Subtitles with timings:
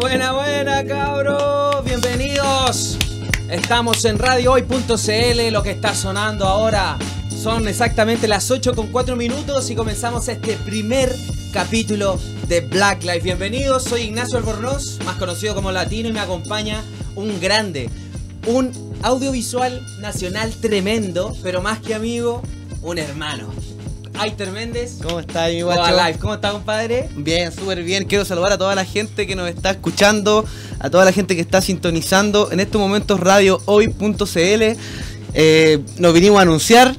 [0.00, 1.84] buena, buena, cabros.
[1.84, 2.96] Bienvenidos.
[3.50, 5.52] Estamos en radiohoy.cl.
[5.52, 6.98] Lo que está sonando ahora
[7.30, 11.14] son exactamente las 8 con 4 minutos y comenzamos este primer
[11.52, 12.18] capítulo
[12.48, 13.20] de Black Life.
[13.20, 16.82] Bienvenidos, soy Ignacio Albornoz, más conocido como Latino, y me acompaña
[17.14, 17.90] un grande,
[18.46, 22.42] un audiovisual nacional tremendo, pero más que amigo,
[22.82, 23.48] un hermano.
[24.20, 24.98] Aiter Méndez.
[25.02, 25.96] ¿Cómo está mi guacho?
[25.96, 26.18] Life.
[26.18, 27.08] ¿Cómo está, compadre?
[27.16, 28.04] Bien, súper bien.
[28.04, 30.44] Quiero saludar a toda la gente que nos está escuchando,
[30.78, 34.76] a toda la gente que está sintonizando en estos momentos radiohoy.cl.
[35.32, 36.94] Eh, nos vinimos a anunciar,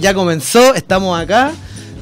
[0.00, 1.52] ya comenzó, estamos acá,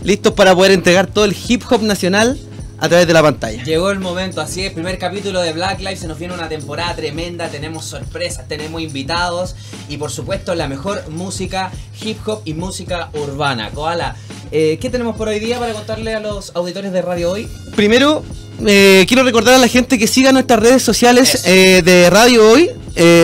[0.03, 2.39] listos para poder entregar todo el hip hop nacional
[2.79, 3.63] a través de la pantalla.
[3.65, 6.95] Llegó el momento, así es, primer capítulo de Black Lives, se nos viene una temporada
[6.97, 9.55] tremenda, tenemos sorpresas, tenemos invitados
[9.89, 11.71] y por supuesto la mejor música
[12.03, 13.71] hip hop y música urbana.
[13.71, 14.17] Koala,
[14.51, 17.49] eh, ¿qué tenemos por hoy día para contarle a los auditores de Radio Hoy?
[17.75, 18.23] Primero,
[18.67, 22.71] eh, quiero recordar a la gente que siga nuestras redes sociales eh, de Radio Hoy,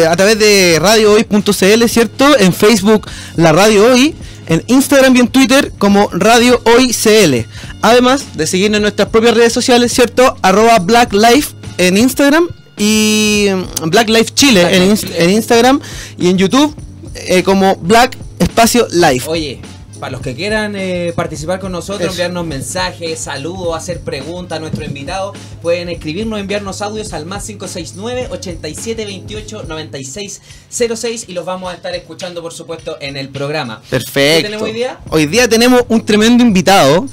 [0.08, 2.36] a través de radiohoy.cl, ¿cierto?
[2.38, 4.16] En Facebook, la Radio Hoy,
[4.50, 7.46] en Instagram y en Twitter como Radio Hoy CL.
[7.80, 10.36] Además de seguirnos en nuestras propias redes sociales, ¿cierto?
[10.42, 13.46] Arroba Black Life en Instagram y
[13.82, 15.24] mm, Black Life Chile, Black en, Life Inst- Chile.
[15.24, 15.80] en Instagram
[16.18, 16.74] y en YouTube
[17.14, 19.28] eh, como Black Espacio Life.
[19.28, 19.60] Oye,
[20.00, 22.10] para los que quieran eh, participar con nosotros, Eso.
[22.12, 28.28] enviarnos mensajes, saludos, hacer preguntas a nuestro invitado, pueden escribirnos, enviarnos audios al más 569
[28.30, 33.82] 8728 9606 y los vamos a estar escuchando, por supuesto, en el programa.
[33.90, 34.38] Perfecto.
[34.38, 34.98] ¿Qué tenemos hoy día?
[35.10, 37.06] Hoy día tenemos un tremendo invitado.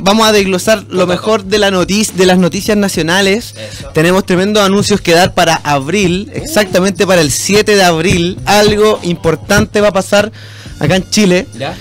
[0.00, 3.54] Vamos a desglosar lo mejor de, la noticia, de las noticias nacionales.
[3.56, 3.88] Eso.
[3.90, 8.38] Tenemos tremendos anuncios que dar para abril, exactamente para el 7 de abril.
[8.44, 10.32] Algo importante va a pasar
[10.80, 11.46] acá en Chile.
[11.58, 11.76] ¿Ya?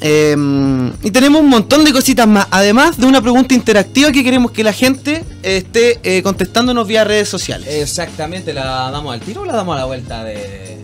[0.00, 0.36] Eh,
[1.02, 4.62] y tenemos un montón de cositas más, además de una pregunta interactiva que queremos que
[4.62, 7.68] la gente esté eh, contestándonos vía redes sociales.
[7.68, 10.78] Exactamente, ¿la damos al tiro o la damos a la vuelta de...?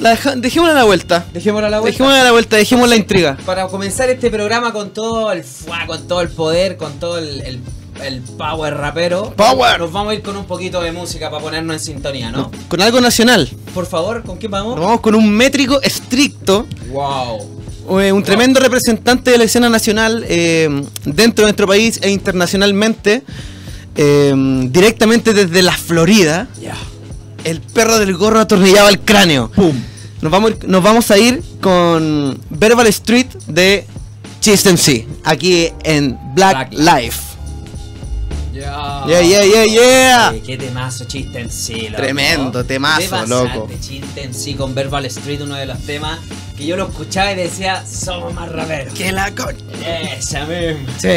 [0.00, 1.24] La dejémosla a la vuelta.
[1.32, 1.92] Dejémosla a la vuelta.
[1.92, 3.36] Dejémosla a la vuelta, dejemos la intriga.
[3.46, 7.40] Para comenzar este programa con todo el fuá, con todo el poder, con todo el,
[7.42, 7.60] el-
[8.02, 9.32] el power rapero.
[9.36, 9.78] Power.
[9.78, 12.50] Nos vamos a ir con un poquito de música para ponernos en sintonía, ¿no?
[12.68, 13.48] Con algo nacional.
[13.72, 14.74] Por favor, ¿con qué vamos?
[14.74, 18.00] Nos vamos con un métrico estricto, Wow.
[18.00, 20.68] eh, un tremendo representante de la escena nacional eh,
[21.04, 23.22] dentro de nuestro país e internacionalmente,
[23.94, 24.34] eh,
[24.70, 26.74] directamente desde la Florida, Ya.
[27.44, 29.50] El perro del gorro atornillado al cráneo.
[29.54, 29.74] Pum.
[30.22, 33.86] Nos vamos, a ir- nos vamos a ir con Verbal Street de
[34.40, 37.20] Chist MC, aquí en Black, Black Life.
[38.52, 39.04] Ya.
[39.06, 40.30] Yeah, yeah, yeah, yeah.
[40.30, 41.96] Oye, qué temazo, chiste en sí, loco.
[41.96, 43.68] Tremendo temazo, loco.
[43.80, 46.20] Chiste en sí con Verbal Street, uno de los temas
[46.56, 48.94] que yo lo escuchaba y decía, somos más raperos.
[48.94, 49.54] Que la con...
[49.84, 50.88] Esa misma.
[50.98, 51.08] Sí,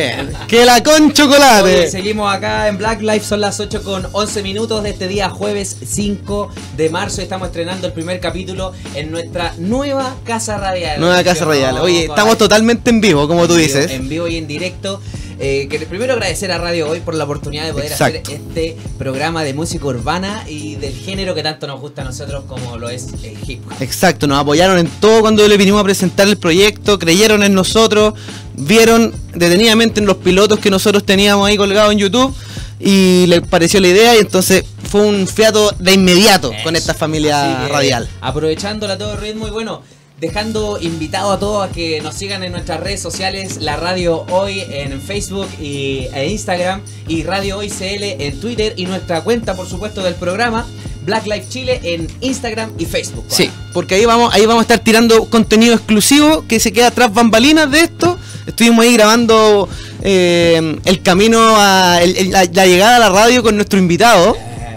[0.47, 1.89] que la con chocolate.
[1.91, 5.77] seguimos acá en Black Life, son las 8 con 11 minutos de este día jueves
[5.85, 7.21] 5 de marzo.
[7.21, 10.99] Estamos estrenando el primer capítulo en nuestra nueva casa radial.
[10.99, 11.77] Nueva casa radial.
[11.79, 13.91] Oye, estamos totalmente en vivo, como tú dices.
[13.91, 14.99] En vivo y en directo.
[15.39, 18.19] Eh, que primero agradecer a Radio Hoy por la oportunidad de poder Exacto.
[18.23, 22.45] hacer este programa de música urbana y del género que tanto nos gusta a nosotros
[22.47, 23.73] como lo es el hip hop.
[23.79, 28.13] Exacto, nos apoyaron en todo cuando le vinimos a presentar el proyecto, creyeron en nosotros,
[28.53, 32.33] vieron detenidamente en los pilotos que nosotros teníamos ahí colgados en YouTube
[32.79, 37.65] y les pareció la idea y entonces fue un fiato de inmediato con esta familia
[37.65, 38.07] que, radial.
[38.21, 39.81] Aprovechándola a todo ritmo y bueno,
[40.21, 44.63] dejando invitado a todos a que nos sigan en nuestras redes sociales, la radio hoy
[44.69, 46.79] en Facebook y, e Instagram
[47.09, 50.65] y Radio Hoy CL en Twitter y nuestra cuenta por supuesto del programa
[51.07, 53.25] Black Life Chile en Instagram y Facebook.
[53.29, 57.11] Sí, porque ahí vamos, ahí vamos a estar tirando contenido exclusivo que se queda tras
[57.13, 58.19] bambalinas de esto.
[58.45, 59.67] Estuvimos ahí grabando
[60.03, 64.35] eh, el camino a el- el- la, la llegada a la radio con nuestro invitado,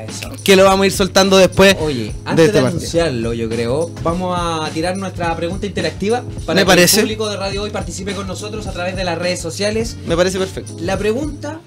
[0.08, 0.30] Eso.
[0.44, 2.68] que lo vamos a ir soltando después Oye, de antes de, este partido.
[2.68, 6.96] anunciarlo, yo creo, vamos a tirar nuestra pregunta interactiva para Me que parece.
[7.00, 9.96] el público de Radio Hoy participe con nosotros a través de las redes sociales.
[10.06, 10.74] Me parece perfecto.
[10.80, 11.60] La pregunta,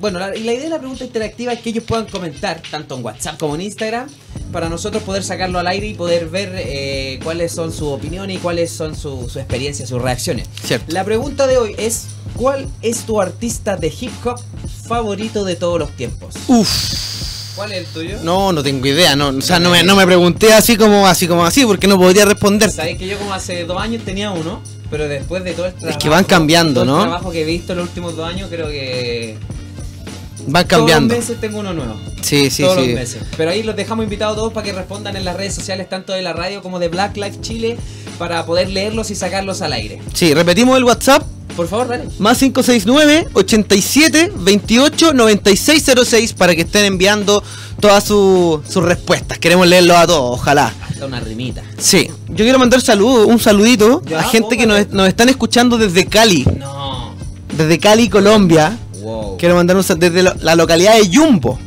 [0.00, 2.96] bueno, la, y la idea de la pregunta interactiva es que ellos puedan comentar, tanto
[2.96, 4.08] en WhatsApp como en Instagram,
[4.52, 8.38] para nosotros poder sacarlo al aire y poder ver eh, cuáles son sus opiniones y
[8.40, 10.48] cuáles son su, su experiencia, sus reacciones.
[10.64, 10.86] Cierto.
[10.92, 14.40] La pregunta de hoy es, ¿cuál es tu artista de hip hop
[14.86, 16.34] favorito de todos los tiempos?
[16.48, 17.00] Uf.
[17.56, 18.18] ¿Cuál es el tuyo?
[18.22, 21.26] No, no tengo idea, no, o sea, no me, no me pregunté así como así
[21.26, 22.70] como así, porque no podría responder.
[22.70, 25.98] Sabes que yo como hace dos años tenía uno, pero después de todo el trabajo...
[25.98, 26.98] que van cambiando, todo ¿no?
[27.02, 29.36] El trabajo que he visto en los últimos dos años, creo que...
[30.46, 31.14] Van cambiando.
[31.14, 31.94] Todos los meses tengo uno nuevo.
[32.22, 32.86] Sí, sí, todos sí.
[32.86, 33.22] los meses.
[33.36, 36.22] Pero ahí los dejamos invitados todos para que respondan en las redes sociales, tanto de
[36.22, 37.76] la radio como de Black Life Chile,
[38.18, 40.00] para poder leerlos y sacarlos al aire.
[40.14, 41.22] Sí, repetimos el WhatsApp
[41.56, 42.04] Por favor, dale.
[42.18, 47.42] Más 569 87 28 9606 para que estén enviando
[47.80, 49.38] todas su- sus respuestas.
[49.38, 50.72] Queremos leerlos a todos, ojalá.
[50.88, 51.62] Hasta una rimita.
[51.78, 55.76] Sí, yo quiero mandar saludo, un saludito Ya, a gente que nos, nos están escuchando
[55.78, 57.14] desde Cali, No.
[57.56, 58.78] desde Cali, Colombia.
[59.10, 59.36] Wow.
[59.38, 61.58] Quiero mandar un sal- desde la localidad de Yumbo.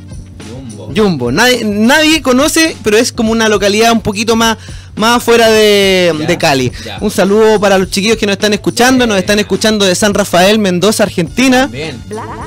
[0.49, 0.93] Jumbo.
[0.93, 4.57] Yumbo, nadie, nadie conoce, pero es como una localidad un poquito más,
[4.95, 6.71] más afuera de, Ya, de Cali.
[6.85, 6.97] ya.
[7.01, 10.59] Un saludo para los chiquillos que nos están escuchando, nos están escuchando de San Rafael,
[10.59, 11.67] Mendoza, Argentina.
[11.67, 12.01] Bien.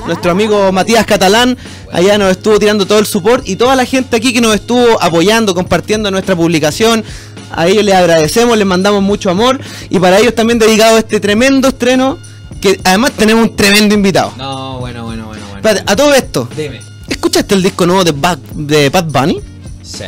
[0.05, 1.57] Nuestro amigo Matías Catalán
[1.91, 5.01] allá nos estuvo tirando todo el support y toda la gente aquí que nos estuvo
[5.01, 7.03] apoyando, compartiendo nuestra publicación.
[7.51, 9.59] A ellos les agradecemos, les mandamos mucho amor
[9.89, 12.17] y para ellos también dedicado este tremendo estreno
[12.59, 14.33] que además tenemos un tremendo invitado.
[14.37, 15.57] No, bueno, bueno, bueno, bueno.
[15.57, 16.79] Espérate, a todo esto, Dime.
[17.07, 19.39] ¿escuchaste el disco nuevo de Bad, de Bad Bunny?
[19.81, 20.05] Sí.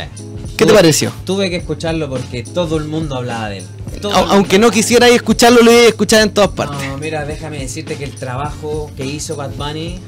[0.56, 1.10] ¿Qué te pareció?
[1.24, 3.64] Tuve que escucharlo porque todo el mundo hablaba de él.
[4.02, 6.86] Todo aunque no quisiera escucharlo, lo iba a escuchar en todas partes.
[6.86, 9.98] No, mira, déjame decirte que el trabajo que hizo Bad Bunny.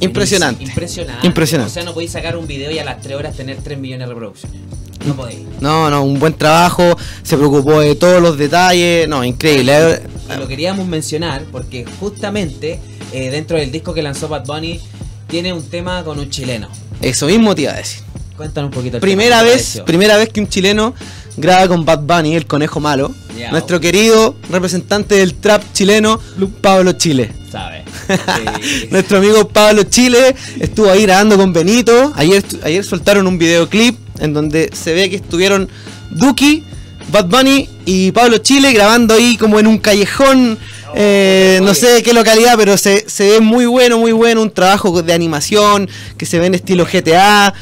[0.00, 0.62] Impresionante.
[0.62, 1.26] Impresionante.
[1.26, 1.70] Impresionante.
[1.70, 4.06] O sea, no podéis sacar un video y a las 3 horas tener 3 millones
[4.06, 4.60] de reproducciones.
[5.04, 5.40] No podéis.
[5.60, 10.02] No, no, un buen trabajo, se preocupó de todos los detalles, no, increíble.
[10.34, 12.80] Y lo queríamos mencionar porque justamente
[13.12, 14.80] eh, dentro del disco que lanzó Bad Bunny
[15.28, 16.68] tiene un tema con un chileno.
[17.00, 18.02] Eso mismo te iba a decir.
[18.36, 18.96] Cuéntanos un poquito.
[18.96, 20.94] el Primera tema, ¿qué te vez, primera vez que un chileno
[21.36, 23.12] graba con Bad Bunny, el conejo malo.
[23.50, 26.20] Nuestro querido representante del trap chileno,
[26.60, 27.32] Pablo Chile.
[27.50, 27.84] ¿Sabes?
[28.04, 28.88] Sí.
[28.90, 32.12] Nuestro amigo Pablo Chile estuvo ahí grabando con Benito.
[32.16, 35.68] Ayer, ayer soltaron un videoclip en donde se ve que estuvieron
[36.10, 36.64] Duki,
[37.12, 40.58] Bad Bunny y Pablo Chile grabando ahí como en un callejón.
[40.94, 44.42] eh, no sé de qué localidad, pero se, se ve muy bueno, muy bueno.
[44.42, 47.52] Un trabajo de animación que se ve en estilo GTA.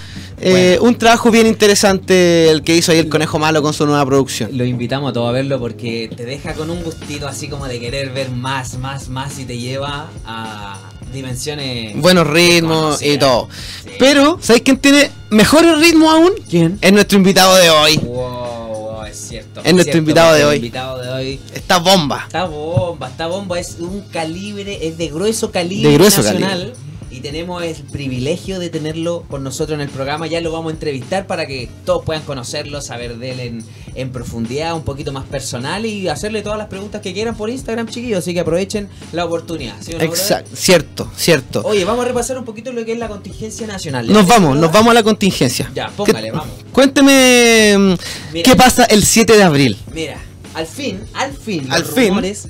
[0.42, 4.04] Eh, Un trabajo bien interesante el que hizo ahí el Conejo Malo con su nueva
[4.04, 4.50] producción.
[4.56, 7.78] Lo invitamos a todos a verlo porque te deja con un gustito así como de
[7.78, 10.78] querer ver más, más, más y te lleva a
[11.12, 11.96] dimensiones.
[12.00, 13.48] Buenos ritmos y todo.
[13.84, 13.90] Sí.
[13.98, 16.32] Pero, ¿sabéis quién tiene mejores ritmos aún?
[16.48, 16.78] ¿Quién?
[16.80, 17.96] Es nuestro invitado de hoy.
[17.98, 19.60] Wow, wow, es cierto.
[19.60, 20.56] Es nuestro cierto, invitado de hoy.
[20.56, 22.24] Invitado de hoy Esta bomba.
[22.26, 26.72] Está bomba, está bomba, es un calibre, es de grueso calibre De grueso nacional.
[27.12, 30.26] Y tenemos el privilegio de tenerlo con nosotros en el programa.
[30.28, 33.64] Ya lo vamos a entrevistar para que todos puedan conocerlo, saber de él en,
[33.94, 37.86] en profundidad, un poquito más personal y hacerle todas las preguntas que quieran por Instagram,
[37.88, 38.20] chiquillos.
[38.20, 39.76] Así que aprovechen la oportunidad.
[39.82, 41.60] ¿sí o no, Exacto, cierto, cierto.
[41.66, 44.06] Oye, vamos a repasar un poquito lo que es la contingencia nacional.
[44.06, 45.70] ¿Ya Nos vamos, nos vamos a la contingencia.
[45.74, 46.54] Ya, póngale, ¿Qué- vamos.
[46.72, 47.94] Cuénteme mm,
[48.32, 48.50] Mira.
[48.50, 49.76] qué pasa el 7 de abril.
[49.92, 50.16] Mira,
[50.54, 52.08] al fin, al fin, Al los fin.
[52.08, 52.48] rumores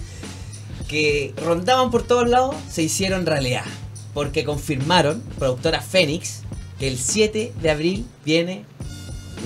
[0.87, 3.65] que rondaban por todos lados se hicieron realidad.
[4.15, 6.41] Porque confirmaron, productora Fénix,
[6.79, 8.65] que el 7 de abril viene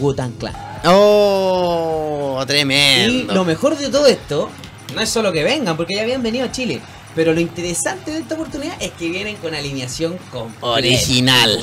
[0.00, 0.54] Wu-Tang Clan.
[0.84, 3.34] Oh, Y tremendo.
[3.34, 4.50] lo mejor de todo esto,
[4.94, 6.80] no es solo que vengan, porque ya habían venido a Chile.
[7.14, 11.58] Pero lo interesante de esta oportunidad es que vienen con alineación completa, Original.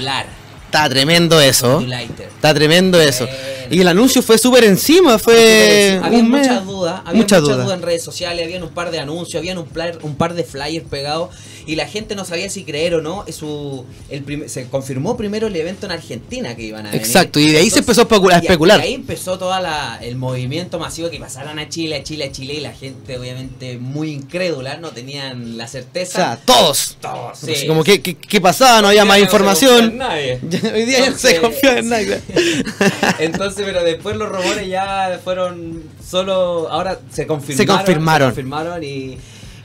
[0.65, 1.79] Está tremendo eso.
[1.81, 3.27] Está tremendo eso.
[3.69, 7.71] Y el anuncio fue súper encima, fue había muchas dudas, había Muchas dudas.
[7.71, 11.29] en redes sociales, habían un par de anuncios, habían un par de flyers pegados
[11.65, 13.25] y la gente no sabía si creer o no.
[13.31, 17.05] Su, el se confirmó primero el evento en Argentina que iban a venir.
[17.05, 19.53] Exacto, y de ahí se empezó a especular- y ahí empezó todo
[20.01, 23.77] el movimiento masivo que pasaran a Chile, a Chile, a Chile y la gente obviamente
[23.77, 26.15] muy incrédula, no tenían la O certeza.
[26.17, 26.97] sea, todos.
[27.01, 27.67] Todos, Así sí.
[27.67, 29.97] como que, que- que pasaba, no había más no información.
[29.97, 30.39] nadie.
[30.73, 32.19] Hoy día ya no se confía en nadie.
[33.19, 36.67] Entonces, pero después los rumores ya fueron solo.
[36.69, 37.57] Ahora se confirmaron.
[37.57, 38.29] Se confirmaron.
[38.31, 39.17] se confirmaron y,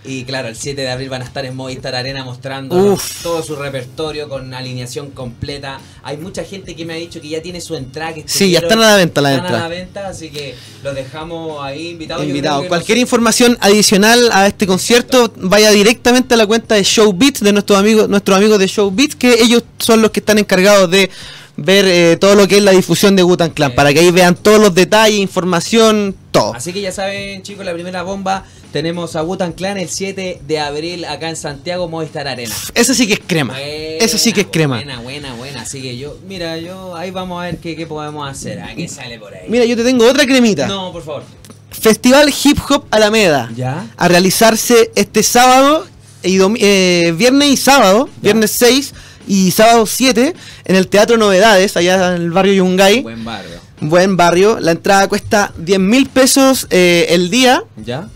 [0.09, 3.57] y claro, el 7 de abril van a estar en Movistar Arena mostrando todo su
[3.57, 5.79] repertorio con alineación completa.
[6.03, 8.15] Hay mucha gente que me ha dicho que ya tiene su entrada.
[8.15, 10.95] Que Sí, ya están a la venta las están a la venta, así que los
[10.95, 12.23] dejamos ahí invitados.
[12.25, 12.57] Yo Invitado.
[12.61, 17.41] creo que Cualquier información adicional a este concierto vaya directamente a la cuenta de Showbeats
[17.41, 21.11] de nuestros amigos, nuestros amigos de Showbeats, que ellos son los que están encargados de
[21.57, 23.75] ver eh, todo lo que es la difusión de Gutan Clan, Eh.
[23.75, 26.55] para que ahí vean todos los detalles, información, todo.
[26.55, 28.45] Así que ya saben, chicos, la primera bomba.
[28.73, 32.55] Tenemos a Wutan Clan el 7 de abril acá en Santiago, Movistar Arena.
[32.75, 33.55] Eso sí que es crema.
[33.55, 34.77] Buena, Eso sí que es crema.
[34.77, 35.63] Buena, buena, buena.
[35.63, 38.61] Así que yo, mira, yo ahí vamos a ver qué, qué podemos hacer.
[38.61, 39.47] ¿A qué sale por ahí?
[39.49, 40.67] Mira, yo te tengo otra cremita.
[40.67, 41.23] No, por favor.
[41.71, 43.51] Festival Hip Hop Alameda.
[43.55, 43.87] ¿Ya?
[43.97, 45.87] A realizarse este sábado,
[46.23, 48.93] y eh, viernes y sábado, viernes 6
[49.27, 53.03] y sábado 7, en el Teatro Novedades, allá en el barrio Yungay.
[53.03, 53.68] Buen barrio.
[53.81, 54.59] Buen barrio.
[54.61, 58.09] La entrada cuesta 10 mil pesos eh, el día ¿Ya?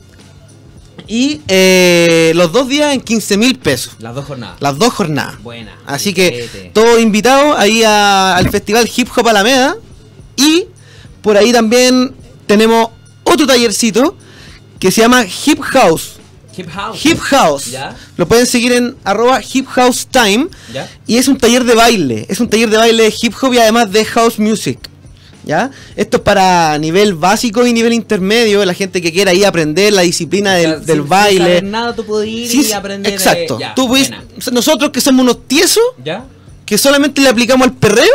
[1.06, 3.94] y eh, los dos días en 15 mil pesos.
[3.98, 4.56] Las dos jornadas.
[4.60, 5.42] Las dos jornadas.
[5.42, 5.76] Buena.
[5.86, 9.76] Así que todos invitados ahí a- al Festival Hip Hop Alameda.
[10.36, 10.66] Y
[11.20, 12.14] por ahí también
[12.46, 12.88] tenemos
[13.24, 14.16] otro tallercito
[14.78, 16.14] que se llama Hip House.
[16.56, 17.04] Hip House.
[17.06, 17.70] Hip House.
[17.70, 17.96] Ya.
[18.16, 20.48] Lo pueden seguir en arroba Hip House Time.
[20.72, 20.90] Ya.
[21.06, 22.26] Y es un taller de baile.
[22.28, 24.78] Es un taller de baile de hip hop y además de house music.
[25.44, 25.70] ¿Ya?
[25.96, 28.64] Esto es para nivel básico y nivel intermedio.
[28.64, 31.38] La gente que quiera ahí aprender la disciplina O sea, del, sin- del sin baile.
[31.44, 33.12] saber nada, tú puedes ir Sí, y aprender.
[33.12, 33.56] exacto.
[33.56, 34.10] eh, ya, Tú puedes-
[34.52, 36.24] nosotros que somos unos tiesos, ¿Ya?
[36.64, 38.06] que solamente le aplicamos al perreo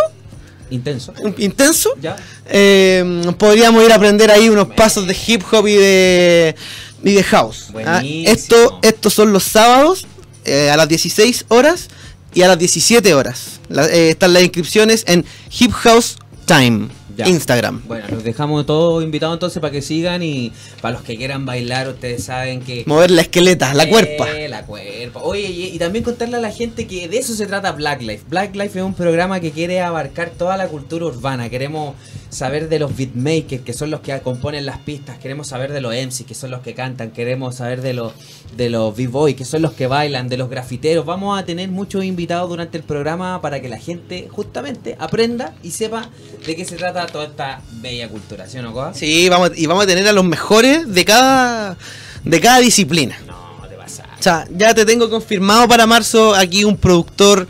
[0.70, 1.14] Intenso.
[1.38, 2.16] intenso, ¿Ya?
[2.50, 6.56] eh, podríamos ir a aprender ahí unos pasos de hip hop y de,
[7.04, 7.68] y de house.
[7.86, 8.02] ¿ah?
[8.06, 10.06] Esto, estos son los sábados
[10.46, 11.88] eh, a las 16 horas
[12.34, 13.60] y a las 17 horas.
[13.70, 15.26] La- están las inscripciones en
[15.60, 17.28] Hip House Time, Ya.
[17.28, 17.82] Instagram.
[17.88, 21.88] Bueno, los dejamos todos invitados entonces para que sigan y para los que quieran bailar,
[21.90, 22.84] ustedes saben que...
[22.86, 24.28] Mover la esqueleta, la Eh, cuerpa.
[24.48, 25.22] La cuerpa.
[25.24, 28.24] Oye, y, y también contarle a la gente que de eso se trata Black Life.
[28.30, 31.50] Black Life es un programa que quiere abarcar toda la cultura urbana.
[31.50, 31.96] Queremos
[32.30, 35.18] saber de los beatmakers, que son los que componen las pistas.
[35.18, 37.12] Queremos saber de los MCs, que son los que cantan.
[37.12, 38.14] Queremos saber de los
[38.56, 41.06] de los b-boys, que son los que bailan, de los grafiteros.
[41.06, 45.72] Vamos a tener muchos invitados durante el programa para que la gente justamente aprenda y
[45.72, 46.10] sepa
[46.46, 48.48] de qué se trata toda esta bella cultura.
[48.48, 48.94] ¿Sí o no, Coa?
[48.94, 51.78] Sí, vamos, y vamos a tener a los mejores de cada,
[52.24, 53.18] de cada disciplina.
[53.28, 54.04] No, te vas a...
[54.04, 57.48] O sea, ya te tengo confirmado para marzo aquí un productor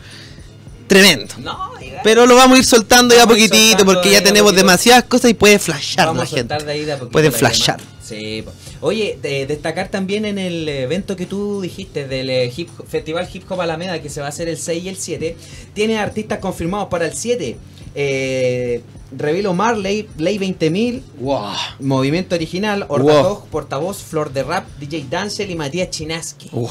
[0.86, 1.34] tremendo.
[1.38, 1.68] No.
[2.04, 4.66] Pero lo vamos a ir soltando ya Vamos poquitito porque ya tenemos poquito.
[4.66, 6.64] demasiadas cosas y puede flashar Vamos la a gente.
[6.64, 7.80] de ahí de a la flashar.
[8.02, 8.44] Sí.
[8.80, 13.44] Oye, de- destacar también en el evento que tú dijiste del eh, hip, Festival Hip
[13.50, 15.36] Hop Alameda que se va a hacer el 6 y el 7,
[15.74, 17.56] tiene artistas confirmados para el 7.
[17.94, 18.82] Eh,
[19.16, 21.48] Revelo Marley, Ley 20000, Wow.
[21.80, 26.48] Movimiento Original, Orgatog, Portavoz, Flor de Rap, DJ Dancel y Matías Chinaski.
[26.52, 26.68] Wow.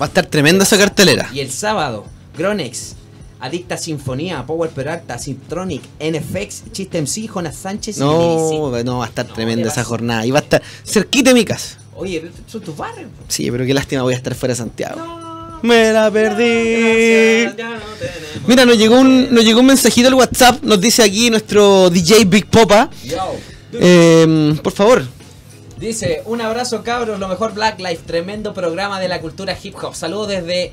[0.00, 1.28] Va a estar tremenda esa cartelera.
[1.32, 2.06] Y el sábado,
[2.38, 2.94] Gronex,
[3.40, 8.00] Adicta Sinfonía, Power Peralta, Syntronic, NFX, Chiste MC, Jonas Sánchez y.
[8.00, 10.26] No, no, va a estar No, tremenda esa jornada.
[10.26, 11.78] Y va a estar cerquita de mi casa.
[11.96, 13.08] Oye, son tus barrios.
[13.28, 14.96] Sí, pero qué lástima voy a estar fuera de Santiago.
[14.96, 15.60] No.
[15.62, 17.44] Me la perdí.
[17.44, 18.48] Gracias, ya no tenemos.
[18.48, 20.62] Mira, nos llegó un, nos llegó un mensajito al WhatsApp.
[20.62, 22.90] Nos dice aquí nuestro DJ Big Popa.
[23.04, 23.34] Yo.
[23.72, 25.04] Eh, por favor.
[25.78, 29.94] Dice, un abrazo cabros, lo mejor Black Life, tremendo programa de la cultura hip hop.
[29.94, 30.72] Saludos desde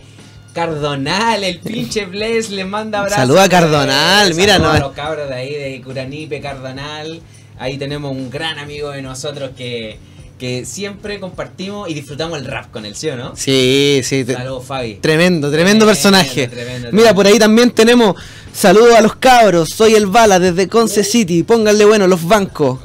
[0.62, 3.20] Cardonal, el pinche Bless le manda abrazos.
[3.20, 7.22] Saluda a Cardonal, Eh, mira, no- a los cabros de ahí, de Curanipe, Cardonal.
[7.60, 9.98] Ahí tenemos un gran amigo de nosotros que,
[10.40, 13.36] que siempre compartimos y disfrutamos el rap con él, ¿sí o no?
[13.36, 14.24] Sí, sí.
[14.26, 14.96] te- Saludos, Fabi.
[14.96, 16.48] Tremendo, tremendo Tremendo, personaje.
[16.48, 17.16] tremendo, Mira, tremendo.
[17.16, 18.16] por ahí también tenemos
[18.54, 19.70] saludos a los cabros.
[19.70, 21.44] Soy el Bala desde Conce City.
[21.44, 22.80] Pónganle bueno los bancos.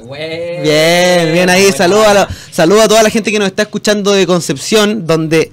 [0.63, 1.71] Bien, bien ahí.
[1.73, 5.51] Saludos a, saludos a toda la gente que nos está escuchando de Concepción, donde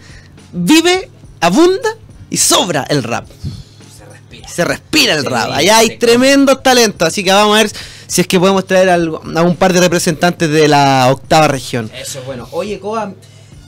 [0.54, 1.10] vive,
[1.42, 1.90] abunda
[2.30, 3.28] y sobra el rap.
[3.98, 4.48] Se respira.
[4.48, 5.52] Se respira el rap.
[5.52, 7.08] Allá hay tremendos talentos.
[7.08, 7.72] Así que vamos a ver
[8.08, 11.92] si es que podemos traer algo- a un par de representantes de la octava región.
[12.00, 12.48] Eso es bueno.
[12.52, 13.14] Oye, Coa,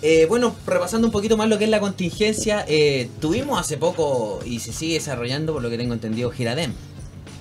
[0.01, 4.39] eh, bueno, repasando un poquito más lo que es la contingencia, eh, tuvimos hace poco
[4.46, 6.74] y se sigue desarrollando, por lo que tengo entendido, Giradem.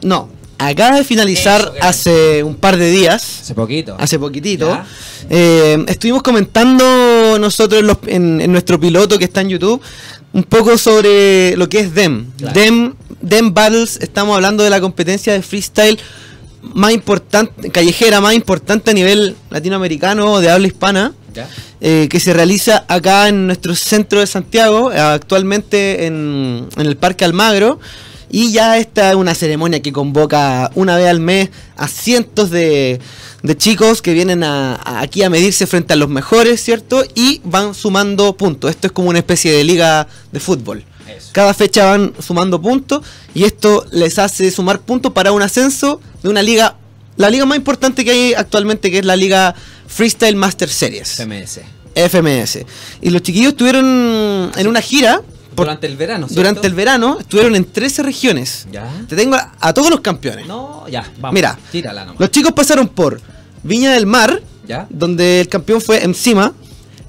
[0.03, 3.41] No, acaba de finalizar Eso, hace un par de días.
[3.43, 3.97] Hace poquito.
[3.99, 4.79] hace poquitito.
[5.31, 9.81] Eh, estuvimos comentando nosotros en, los- en- en nuestro piloto que está en YouTube
[10.33, 12.27] un poco sobre lo que es DEM.
[12.39, 12.61] Claro.
[12.61, 15.99] DEM, DEM Battles, estamos hablando de la competencia de freestyle
[16.63, 21.13] más importante, callejera más importante a nivel latinoamericano de habla hispana.
[21.83, 27.25] Eh, que se realiza acá en nuestro centro de Santiago, actualmente en, en el Parque
[27.25, 27.79] Almagro.
[28.31, 33.01] Y ya esta es una ceremonia que convoca una vez al mes a cientos de,
[33.43, 37.03] de chicos que vienen a, a- aquí a medirse frente a los mejores, ¿cierto?
[37.15, 38.71] Y van sumando puntos.
[38.71, 40.85] Esto es como una especie de liga de fútbol.
[41.09, 41.31] Eso.
[41.33, 46.29] Cada fecha van sumando puntos y esto les hace sumar puntos para un ascenso de
[46.29, 46.77] una liga,
[47.17, 49.57] la liga más importante que hay actualmente, que es la liga
[49.89, 51.17] Freestyle Master Series.
[51.17, 51.61] FMS.
[51.97, 52.59] FMS.
[53.03, 55.21] Y los chiquillos estuvieron en una gira
[55.61, 56.41] por- Durante el verano, ¿cierto?
[56.41, 58.67] durante el verano, estuvieron en 13 regiones.
[58.73, 58.91] ¿Ya?
[59.09, 60.47] Te tengo a, a todos los campeones.
[60.47, 61.35] No, ya, vamos.
[61.35, 62.21] Mira, Tírala nomás.
[62.21, 63.21] Los chicos pasaron por
[63.63, 64.87] Viña del Mar, ¿Ya?
[64.91, 66.53] donde el campeón fue Encima.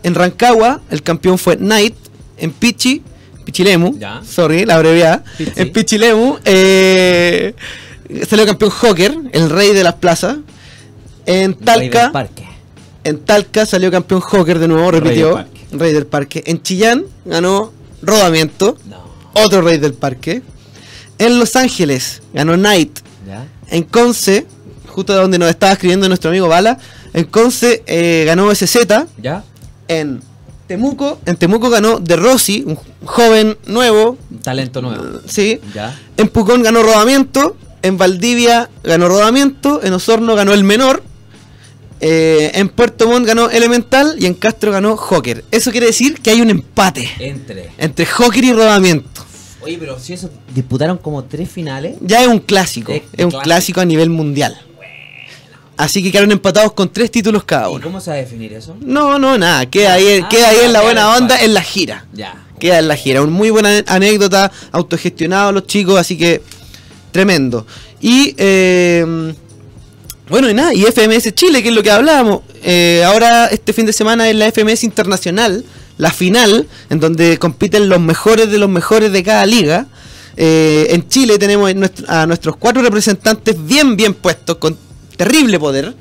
[0.03, 1.95] En Rancagua, el campeón fue Knight.
[2.37, 3.03] En Pichi,
[3.45, 3.97] Pichilemu.
[3.99, 4.21] Ya.
[4.27, 5.23] Sorry, la abreviada.
[5.37, 5.51] Pichi.
[5.55, 7.53] En Pichilemu, eh,
[8.27, 10.37] salió campeón Joker, el rey de las plazas.
[11.27, 12.45] En Talca, Parque.
[13.03, 15.45] en Talca salió campeón Joker de nuevo, repitió.
[15.71, 16.43] Rey del Parque.
[16.47, 18.97] En Chillán ganó Rodamiento, No.
[19.33, 20.41] otro rey del parque.
[21.17, 22.99] En Los Ángeles ganó Knight.
[23.27, 23.45] ¿Ya?
[23.69, 24.45] En Conce,
[24.87, 26.77] justo donde nos estaba escribiendo nuestro amigo Bala,
[27.13, 28.75] en Conce eh, ganó SZ.
[29.21, 29.43] ¿Ya?
[29.87, 30.21] En
[30.67, 35.19] Temuco, en Temuco ganó De Rossi, un joven nuevo, Talento nuevo.
[35.27, 35.59] sí.
[35.75, 35.97] ¿Ya?
[36.17, 37.55] En Pucón ganó Rodamiento.
[37.83, 39.81] En Valdivia ganó Rodamiento.
[39.83, 41.03] En Osorno ganó el menor.
[42.03, 45.43] Eh, en Puerto Montt ganó Elemental y en Castro ganó Joker.
[45.51, 47.69] Eso quiere decir que hay un empate Entre.
[47.77, 49.23] entre Joker y Rodamiento.
[49.61, 51.95] Oye, pero si eso disputaron como tres finales.
[52.01, 53.41] Ya es un clásico, Es es un clásico.
[53.43, 54.59] clásico a nivel mundial.
[55.77, 57.83] Así que quedaron empatados con tres títulos cada ¿Y uno.
[57.83, 58.75] cómo se va a definir eso?
[58.81, 62.05] No, no, nada, queda ahí, Ah, queda ahí en la buena onda en la gira.
[62.13, 62.35] Ya.
[62.59, 63.21] Queda en la gira.
[63.21, 66.41] Una muy buena anécdota, autogestionado los chicos, así que
[67.11, 67.65] tremendo.
[67.99, 69.33] Y eh,
[70.31, 72.41] bueno, y nada, y FMS Chile, que es lo que hablábamos.
[72.63, 75.63] Eh, ahora este fin de semana es la FMS Internacional,
[75.97, 79.85] la final, en donde compiten los mejores de los mejores de cada liga.
[80.37, 81.71] Eh, en Chile tenemos
[82.07, 84.77] a nuestros cuatro representantes bien, bien puestos, con
[85.17, 85.93] terrible poder.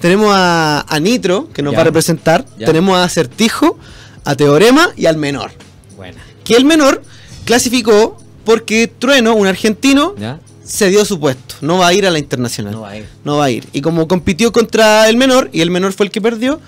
[0.00, 1.76] Tenemos a, a Nitro, que nos Ya.
[1.78, 2.44] va a representar.
[2.58, 2.66] Ya.
[2.66, 3.78] Tenemos a Acertijo,
[4.24, 5.52] a Teorema y al Menor
[5.96, 6.20] Buena.
[6.44, 7.02] que el menor
[7.46, 10.38] clasificó porque Trueno, un argentino, ¿Ya?
[10.66, 11.54] Cedió su puesto.
[11.60, 12.72] No va a ir a la internacional.
[12.72, 13.06] No va a ir.
[13.24, 13.66] No va a ir.
[13.72, 16.60] Y como compitió contra el menor y el menor fue el que perdió,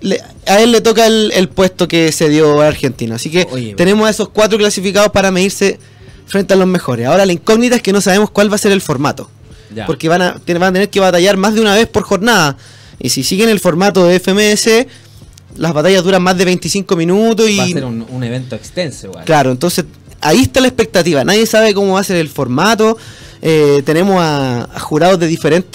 [0.00, 3.16] le- a él le toca el, el puesto que cedió a Argentina.
[3.16, 5.78] Así que Oye, tenemos a esos cuatro clasificados para medirse
[6.26, 7.06] frente a los mejores.
[7.06, 9.30] Ahora la incógnita es que no sabemos cuál va a ser el formato.
[9.74, 9.86] Ya.
[9.86, 12.56] Porque van a, van a tener que batallar más de una vez por jornada.
[12.98, 14.86] Y si siguen el formato de FMS,
[15.56, 19.08] las batallas duran más de 25 minutos y Va a ser un, un evento extenso
[19.08, 19.24] igual.
[19.24, 19.84] Claro, entonces
[20.20, 21.24] ahí está la expectativa.
[21.24, 22.96] Nadie sabe cómo va a ser el formato.
[23.42, 25.72] Eh, tenemos a, a jurados de diferentes,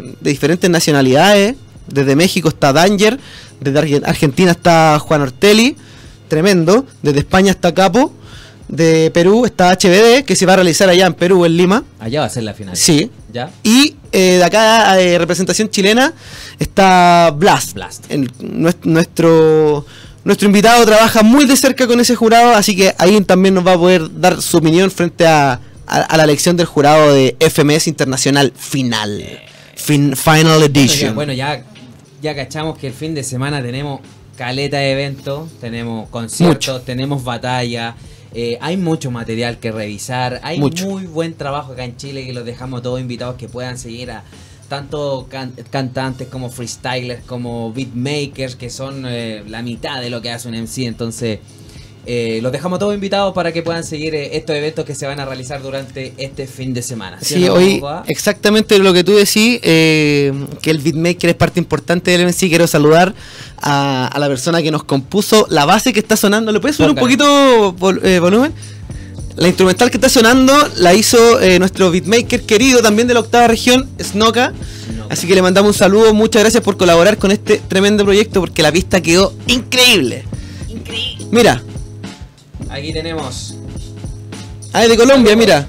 [0.00, 1.56] de diferentes nacionalidades.
[1.88, 3.18] Desde México está Danger,
[3.60, 5.76] desde Arge- Argentina está Juan Ortelli,
[6.28, 6.86] tremendo.
[7.02, 8.12] Desde España está Capo,
[8.68, 11.82] de Perú está HBD, que se va a realizar allá en Perú, en Lima.
[11.98, 12.76] Allá va a ser la final.
[12.76, 13.10] Sí.
[13.32, 13.50] ¿Ya?
[13.64, 16.12] Y eh, de acá, de representación chilena,
[16.60, 17.74] está Blast.
[17.74, 18.04] Blast.
[18.08, 18.30] El-
[18.84, 19.84] nuestro,
[20.24, 23.72] nuestro invitado trabaja muy de cerca con ese jurado, así que ahí también nos va
[23.72, 25.58] a poder dar su opinión frente a,
[25.90, 29.22] a- a la elección del jurado de FMS Internacional Final.
[29.76, 31.14] Fin- final Edition.
[31.14, 31.64] bueno, ya,
[32.22, 34.00] ya cachamos que el fin de semana tenemos
[34.36, 37.94] caleta de eventos, tenemos conciertos, tenemos batalla.
[38.32, 40.86] eh, hay mucho material que revisar, hay Mucho.
[40.86, 44.22] muy buen trabajo acá en Chile que los dejamos todos invitados que puedan seguir a
[44.68, 50.30] tanto can- cantantes como freestylers como beatmakers que son eh, la mitad de lo que
[50.30, 51.40] hace un MC, entonces
[52.06, 55.20] eh, los dejamos todos invitados para que puedan seguir eh, estos eventos que se van
[55.20, 57.18] a realizar durante este fin de semana.
[57.20, 60.32] ¿Sí hoy exactamente lo que tú decís, eh,
[60.62, 62.48] que el beatmaker es parte importante del MC.
[62.48, 63.14] Quiero saludar
[63.58, 66.52] a, a la persona que nos compuso la base que está sonando.
[66.52, 68.52] ¿Le puedes subir un poquito vol- eh, volumen?
[69.36, 73.46] La instrumental que está sonando la hizo eh, nuestro beatmaker querido también de la octava
[73.46, 74.52] región, Snoka.
[75.08, 78.62] Así que le mandamos un saludo, muchas gracias por colaborar con este tremendo proyecto porque
[78.62, 80.24] la pista quedó increíble.
[81.30, 81.62] Mira,
[82.68, 83.54] Aquí tenemos
[84.72, 85.66] ah, es de Colombia, mira.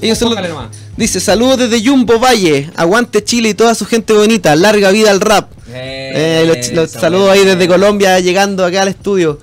[0.00, 0.66] Ellos son los-.
[0.96, 5.20] Dice, saludos desde Jumbo Valle, aguante Chile y toda su gente bonita, larga vida al
[5.20, 5.50] rap.
[5.68, 9.38] Eh, los, los saludos ahí desde Colombia, llegando acá al estudio.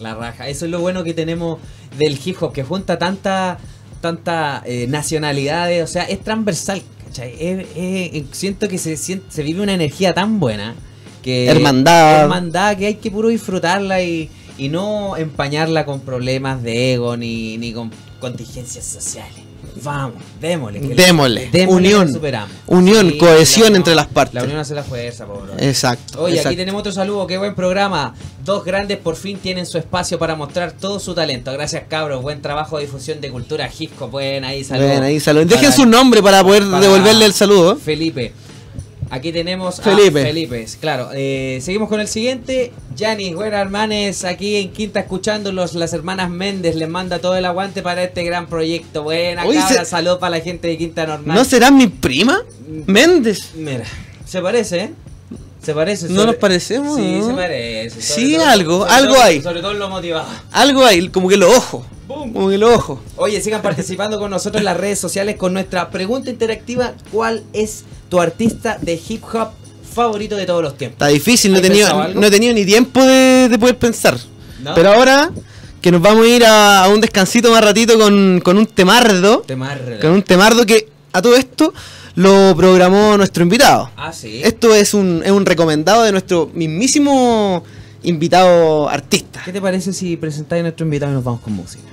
[0.00, 0.48] La raja.
[0.48, 1.58] Eso es lo bueno que tenemos
[1.96, 3.58] del hip hop, que junta tanta,
[4.00, 6.82] tanta eh, nacionalidades, o sea, es transversal.
[7.16, 10.74] es- siento que se, siente, se vive una energía tan buena
[11.22, 12.22] que Hermandad.
[12.22, 17.56] hermandad que hay que puro disfrutarla y, y no empañarla con problemas de ego ni,
[17.56, 17.90] ni con
[18.20, 19.48] contingencias sociales.
[19.82, 20.80] Vamos, démosle.
[20.80, 21.50] Démosle.
[21.68, 22.12] Unión.
[22.12, 22.50] superamos.
[22.66, 24.34] Unión, cohesión la entre las partes.
[24.34, 25.52] La unión hace la fuerza, pobre.
[25.68, 26.22] Exacto.
[26.22, 26.48] Oye, exacto.
[26.48, 28.14] aquí tenemos otro saludo, qué buen programa.
[28.44, 31.52] Dos grandes por fin tienen su espacio para mostrar todo su talento.
[31.52, 32.22] Gracias, cabros.
[32.22, 34.10] Buen trabajo de difusión de cultura hip hop.
[34.10, 35.48] Pueden ahí saludos.
[35.48, 37.76] Dejen su nombre para poder para devolverle el saludo.
[37.76, 38.32] Felipe.
[39.10, 40.20] Aquí tenemos Felipe.
[40.20, 40.66] a Felipe.
[40.80, 42.72] Claro, eh, seguimos con el siguiente.
[42.94, 45.74] Yanis, buenas hermanes, aquí en Quinta escuchándolos.
[45.74, 49.04] Las hermanas Méndez les manda todo el aguante para este gran proyecto.
[49.04, 49.84] Buena, Oye, cabra.
[49.84, 51.36] se- Salud para la gente de Quinta Normal.
[51.36, 52.42] ¿No será mi prima?
[52.86, 53.52] Méndez.
[53.54, 53.84] Mira,
[54.26, 54.90] se parece, ¿eh?
[55.62, 56.08] Se parece.
[56.10, 57.28] ¿No nos parecemos, Sí, no?
[57.28, 58.00] se parece.
[58.02, 59.42] sobre Sí, todo- algo, sobre algo todo- hay.
[59.42, 60.26] Sobre todo lo motivado.
[60.52, 61.84] Algo ahí, como que los ojos.
[62.06, 62.32] Boom.
[62.32, 63.00] Como que los ojos.
[63.16, 66.94] Oye, sigan participando con nosotros en las redes sociales con nuestra pregunta interactiva.
[67.12, 69.50] ¿Cuál es tu artista de hip hop
[69.94, 70.96] favorito de todos los tiempos?
[70.96, 74.18] Está difícil, no he ¿Has tenido, no he tenido ni tiempo de, de poder pensar.
[74.62, 74.74] ¿No?
[74.74, 75.30] Pero ahora
[75.80, 79.40] que nos vamos a ir a, a un descansito más ratito con, con un temardo.
[79.46, 79.98] Te marre.
[80.00, 81.72] Con un temardo que a todo esto
[82.16, 83.90] lo programó nuestro invitado.
[83.96, 84.40] Ah, sí.
[84.42, 87.62] Esto es un, es un recomendado de nuestro mismísimo
[88.02, 89.42] invitado artista.
[89.44, 91.84] ¿Qué te parece si presentáis a nuestro invitado y nos vamos con música?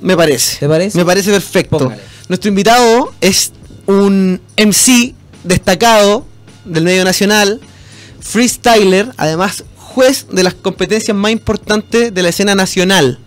[0.00, 0.58] Me parece.
[0.60, 0.96] ¿Te parece?
[0.98, 1.78] Me parece perfecto.
[1.78, 2.02] Póngale.
[2.28, 3.52] Nuestro invitado es
[3.88, 6.26] un MC destacado
[6.66, 7.58] del medio nacional,
[8.20, 13.18] freestyler, además juez de las competencias más importantes de la escena nacional.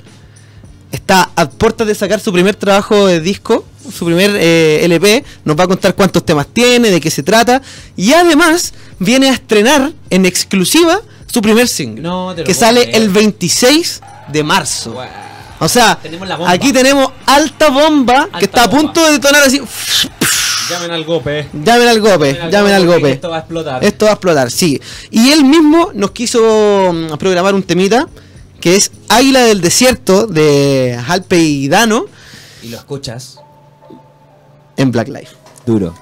[0.92, 5.24] Está a puertas de sacar su primer trabajo de disco, su primer eh, LP.
[5.46, 7.62] Nos va a contar cuántos temas tiene, de qué se trata.
[7.96, 12.04] Y además viene a estrenar en exclusiva su primer single.
[12.04, 12.98] No que sale creer.
[12.98, 14.96] el 26 de marzo.
[15.60, 19.62] O sea, Tenemos aquí tenemos alta bomba Alta que está a punto de detonar así.
[20.72, 21.50] Llamen al gope.
[21.54, 23.12] Llamen al gope, llamen al gope.
[23.12, 23.84] Esto va a explotar.
[23.84, 24.80] Esto va a explotar, sí.
[25.10, 28.08] Y él mismo nos quiso mm, programar un temita
[28.62, 32.06] que es Águila del Desierto de Alpe y Dano
[32.64, 33.40] Y lo escuchas.
[34.78, 35.36] en Black Life.
[35.66, 35.94] Duro.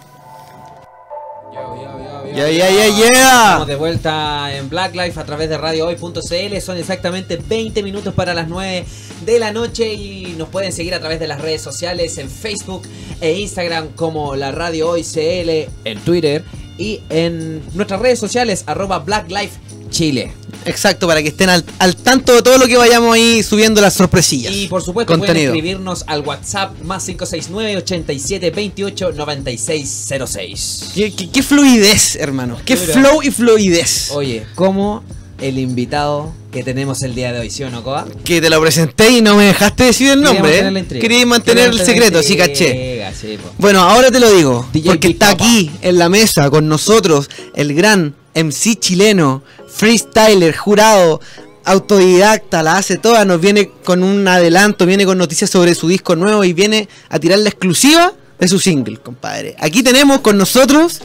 [2.39, 3.43] Ya, ya, ya.
[3.43, 6.61] Estamos de vuelta en Black Life a través de radiohoy.cl.
[6.61, 8.85] Son exactamente 20 minutos para las 9
[9.25, 12.83] de la noche y nos pueden seguir a través de las redes sociales en Facebook
[13.19, 16.45] e Instagram como la Radio Hoy CL, en Twitter
[16.77, 19.59] y en nuestras redes sociales arroba Black Life
[19.99, 20.31] Chile.
[20.65, 23.93] Exacto, para que estén al, al tanto de todo lo que vayamos ahí subiendo las
[23.95, 24.53] sorpresillas.
[24.53, 25.53] Y por supuesto pueden contenido.
[25.53, 30.91] escribirnos al WhatsApp más 569 87 28 96 06.
[30.95, 32.57] ¿Qué, qué- qué fluidez, hermano.
[32.65, 34.11] Qué flow y fluidez.
[34.11, 35.03] Oye, como
[35.41, 38.07] el invitado que tenemos el día de hoy, ¿sí o no, Coa?
[38.23, 40.59] Que te lo presenté y no me dejaste decir el nombre.
[40.59, 40.85] ¿eh?
[40.99, 43.03] Quería mantener el secreto, sí caché.
[43.19, 43.37] sí.
[43.57, 45.43] Bueno, ahora te lo digo, DJ porque Big está Papa.
[45.43, 51.21] aquí en la mesa con nosotros el gran MC chileno, freestyler, jurado,
[51.65, 56.15] autodidacta, la hace toda, nos viene con un adelanto, viene con noticias sobre su disco
[56.15, 59.55] nuevo y viene a tirar la exclusiva de su single, compadre.
[59.59, 61.01] Aquí tenemos con nosotros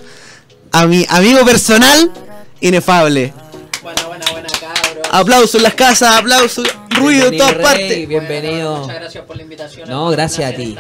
[0.73, 2.11] a mi amigo personal,
[2.61, 3.33] Inefable.
[3.83, 5.07] Buena, buena, buena, cabros.
[5.11, 8.09] Aplausos en las casas, aplausos, ruido en todas Rey, partes.
[8.09, 8.79] bienvenido.
[8.79, 9.89] Muchas gracias por la invitación.
[9.91, 10.75] No, gracias a ti.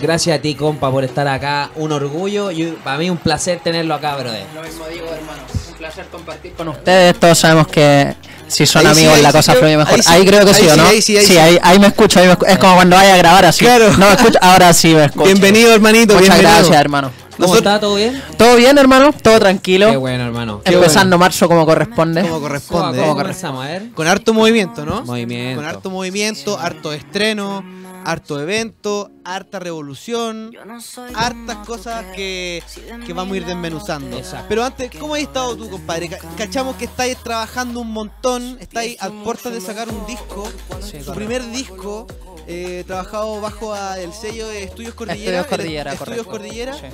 [0.00, 1.70] Gracias a ti, compa, por estar acá.
[1.74, 4.46] Un orgullo y para mí un placer tenerlo acá, brother.
[4.54, 5.42] Lo mismo digo, hermano.
[5.76, 7.18] Un placer compartir con ustedes.
[7.20, 8.14] Todos sabemos que
[8.48, 9.94] si son Ahí amigos la cosa fluye mejor.
[9.94, 10.86] ahí Ahí, sí, creo que ahí sí, ¿o sí, no?
[10.86, 11.38] ahí sí, ahí sí.
[11.38, 12.18] ahí, ahí me escucho.
[12.20, 13.64] ahí me escu- es como cuando vaya a grabar así.
[13.64, 13.90] Claro.
[13.98, 14.38] No me escucho.
[14.40, 15.24] Ahora sí me escucho.
[15.26, 16.56] Bienvenido, hermanito, Muchas bienvenido.
[16.60, 17.10] gracias, hermano.
[17.36, 17.80] ¿Cómo Nosotros- está?
[17.80, 18.22] ¿Todo bien?
[18.38, 19.12] ¿Todo bien, hermano?
[19.12, 19.90] ¿Todo tranquilo?
[19.90, 20.62] Qué bueno, hermano.
[20.64, 22.22] Qué Empezando marzo como corresponde.
[22.22, 22.98] Como corresponde.
[23.00, 23.16] ¿Cómo ¿eh?
[23.16, 23.64] comenzamos?
[23.66, 23.90] A ver.
[23.94, 25.02] Con harto movimiento, ¿no?
[25.04, 25.60] Movimiento.
[25.60, 27.62] Con harto movimiento, harto estreno,
[28.06, 30.52] harto evento, harta revolución,
[31.14, 32.62] hartas cosas que,
[33.04, 34.16] que vamos a ir desmenuzando.
[34.16, 34.46] Exacto.
[34.48, 36.08] Pero antes, ¿cómo has estado tú, compadre?
[36.08, 40.48] Ca- Cachamos que estáis trabajando un montón, estáis a puertas de sacar un disco,
[41.04, 42.06] su primer disco,
[42.46, 45.40] eh, trabajado bajo a- el sello de Estudios Cordillera.
[45.40, 46.26] Estudios Cordillera, el- Estudios.
[46.26, 46.74] Cordillera.
[46.74, 46.86] Sí.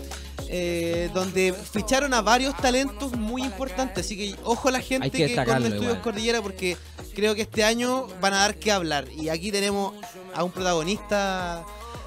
[0.54, 4.04] eh, donde ficharon a varios talentos muy importantes.
[4.04, 6.02] Así que ojo a la gente Hay que que, con Estudios igual.
[6.02, 6.76] Cordillera porque
[7.14, 9.08] creo que este año van a dar que hablar.
[9.10, 9.94] Y aquí tenemos
[10.34, 11.64] a un protagonista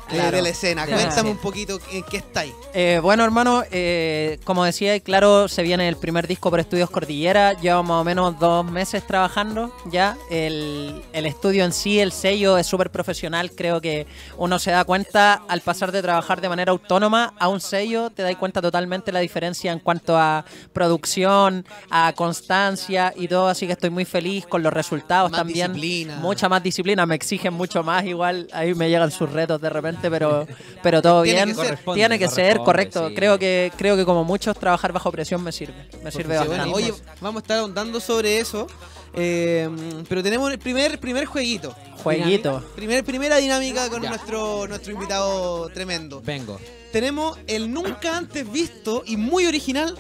[0.10, 0.38] Claro.
[0.38, 0.86] de la escena.
[0.86, 2.54] Cuéntame un poquito en qué estáis.
[2.74, 7.54] Eh, bueno, hermano, eh, como decía, claro, se viene el primer disco por Estudios Cordillera.
[7.54, 10.18] Llevamos más o menos dos meses trabajando ya.
[10.30, 13.52] El, el estudio en sí, el sello, es súper profesional.
[13.52, 14.06] Creo que
[14.38, 18.22] uno se da cuenta al pasar de trabajar de manera autónoma a un sello, te
[18.24, 23.48] das cuenta totalmente la diferencia en cuanto a producción, a constancia y todo.
[23.48, 25.74] Así que estoy muy feliz con los resultados Más también.
[25.74, 26.18] disciplina.
[26.18, 28.06] Mucha más disciplina, me exigen mucho más.
[28.06, 30.48] Igual ahí me llegan sus retos de repente, pero,
[30.84, 31.50] pero todo Tiene bien.
[31.50, 31.66] que ser.
[31.66, 33.10] Corresponde, Tiene que ser, correcto.
[33.10, 33.16] sí.
[33.16, 35.88] Creo que creo que como muchos trabajar bajo presión me sirve.
[36.04, 36.74] Me sirve bueno, bastante.
[36.76, 38.68] oye, vamos a estar ahondando sobre eso.
[39.14, 39.70] eh,
[40.10, 41.74] pero tenemos el primer, primer jueguito.
[42.04, 42.64] Jueguito.
[42.76, 44.10] Primer, primera dinámica con Ya.
[44.10, 46.22] nuestro, nuestro invitado tremendo.
[46.22, 46.60] Vengo.
[46.92, 49.98] Tenemos el nunca antes visto y muy original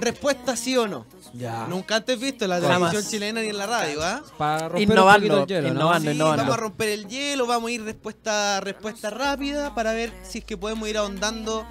[0.00, 1.06] respuesta sí o no.
[1.36, 1.66] Ya.
[1.68, 2.90] Nunca antes visto en la Jamás.
[2.90, 4.22] televisión chilena ni en la radio, ¿ah?
[4.38, 5.80] Para romper Innovando, un poquito el hielo, ¿no?
[5.80, 6.10] innovando.
[6.10, 6.42] Sí, innovando.
[6.44, 10.44] vamos a romper el hielo, vamos a ir respuesta, respuesta rápida para ver si es
[10.44, 11.66] que podemos ir ahondando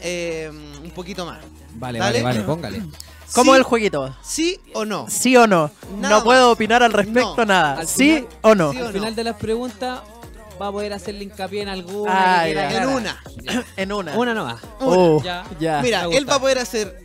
[0.00, 0.50] eh,
[0.82, 1.40] un poquito más.
[1.74, 2.22] Vale, Dale.
[2.22, 2.82] vale, vale, póngale.
[3.34, 3.58] ¿Cómo ¿Sí?
[3.58, 4.16] el jueguito?
[4.22, 5.06] ¿Sí o no?
[5.08, 5.70] ¿Sí o no?
[5.98, 6.54] Nada no puedo más.
[6.54, 7.44] opinar al respecto No.
[7.46, 7.78] nada.
[7.80, 8.72] Al ¿Sí final- o no?
[8.72, 8.92] Sí o Al no?
[8.92, 10.00] final de las preguntas
[10.60, 12.12] va a poder hacerle hincapié en alguna.
[12.40, 12.82] Ah, que quiera ya.
[12.82, 13.22] En una.
[13.76, 14.12] en una.
[14.18, 14.60] Una nomás.
[14.80, 15.44] Oh, Ya.
[15.58, 15.80] ya.
[15.82, 17.01] Mira, me él va a poder hacer.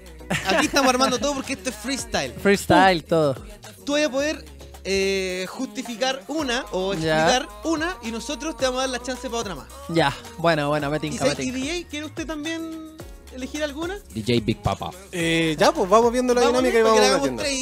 [0.47, 2.33] Aquí estamos armando todo porque esto es freestyle.
[2.33, 3.35] Freestyle, todo.
[3.85, 4.43] Tú vas a poder
[4.83, 7.17] eh, justificar una o Ya.
[7.29, 9.67] explicar una y nosotros te vamos a dar la chance para otra más.
[9.89, 10.13] Ya.
[10.37, 11.51] Bueno, bueno, me ¿Y, tinca, y.
[11.51, 12.95] DJ, quiere usted también
[13.33, 13.97] elegir alguna?
[14.13, 14.91] DJ Big Papa.
[15.11, 17.43] Eh, ya, pues vamos viendo la Vamos dinámica y para que vamos la hagamos metiendo.
[17.43, 17.53] tres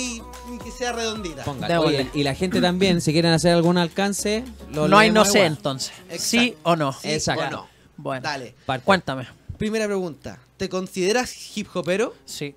[0.51, 1.43] y, y que sea redondita.
[1.43, 1.73] Póngale.
[1.73, 1.97] Démosle.
[1.99, 5.31] Oye, y la gente también, si quieren hacer algún alcance, lo No hay no leemos
[5.31, 5.53] sé igual.
[5.57, 5.91] entonces.
[6.09, 6.23] Exacto.
[6.23, 6.93] ¿Sí o no?
[6.93, 7.43] ¿Sí Exacto.
[7.45, 7.67] o no?
[7.97, 8.21] Bueno.
[8.21, 8.55] Dale.
[8.65, 8.83] Parte.
[8.85, 9.27] Cuéntame.
[9.57, 10.39] Primera pregunta.
[10.57, 12.13] ¿Te consideras hip hopero?
[12.25, 12.55] Sí,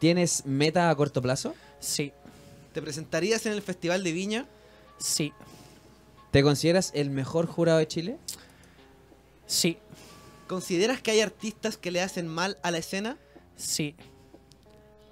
[0.00, 1.54] ¿Tienes meta a corto plazo?
[1.78, 2.12] sí,
[2.72, 4.46] ¿Te presentarías en el Festival de Viña?
[4.98, 5.32] sí,
[6.32, 8.18] ¿Te consideras el mejor jurado de Chile?
[9.46, 9.78] sí,
[10.48, 13.16] ¿Consideras que hay artistas que le hacen mal a la escena?
[13.56, 13.94] sí.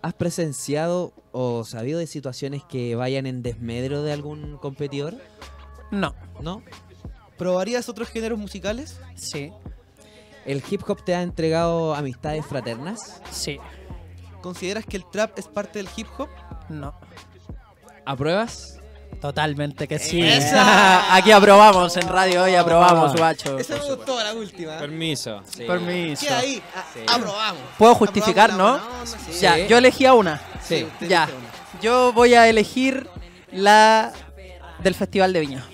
[0.05, 5.14] ¿Has presenciado o sabido de situaciones que vayan en desmedro de algún competidor?
[5.92, 6.61] No, ¿No?
[7.38, 8.96] ¿Probarías otros géneros musicales?
[9.14, 9.53] sí,
[10.44, 13.20] ¿El hip hop te ha entregado amistades fraternas?
[13.31, 13.59] sí.
[14.42, 16.28] ¿consideras que el trap es parte del hip hop?
[16.68, 16.92] No.
[18.05, 18.81] ¿Apruebas?
[19.20, 20.20] Totalmente que sí.
[20.20, 21.14] ¡Esa!
[21.14, 23.57] Aquí aprobamos en radio hoy, aprobamos, guacho.
[23.59, 24.78] Esa me gustó la última.
[24.78, 25.42] Permiso.
[25.44, 25.62] Sí.
[25.64, 26.26] Permiso.
[26.26, 27.00] Queda ahí, a- Sí.
[27.07, 27.62] aprobamos.
[27.78, 29.33] Puedo justificar, Aprobamos ¿no?
[29.33, 29.46] sí.
[29.68, 30.42] Yo elegía una.
[30.61, 30.88] Sí.
[31.09, 31.24] Ya.
[31.26, 31.81] una.
[31.81, 33.09] Yo voy a elegir
[33.52, 34.12] la
[34.81, 35.64] del Festival de Viña.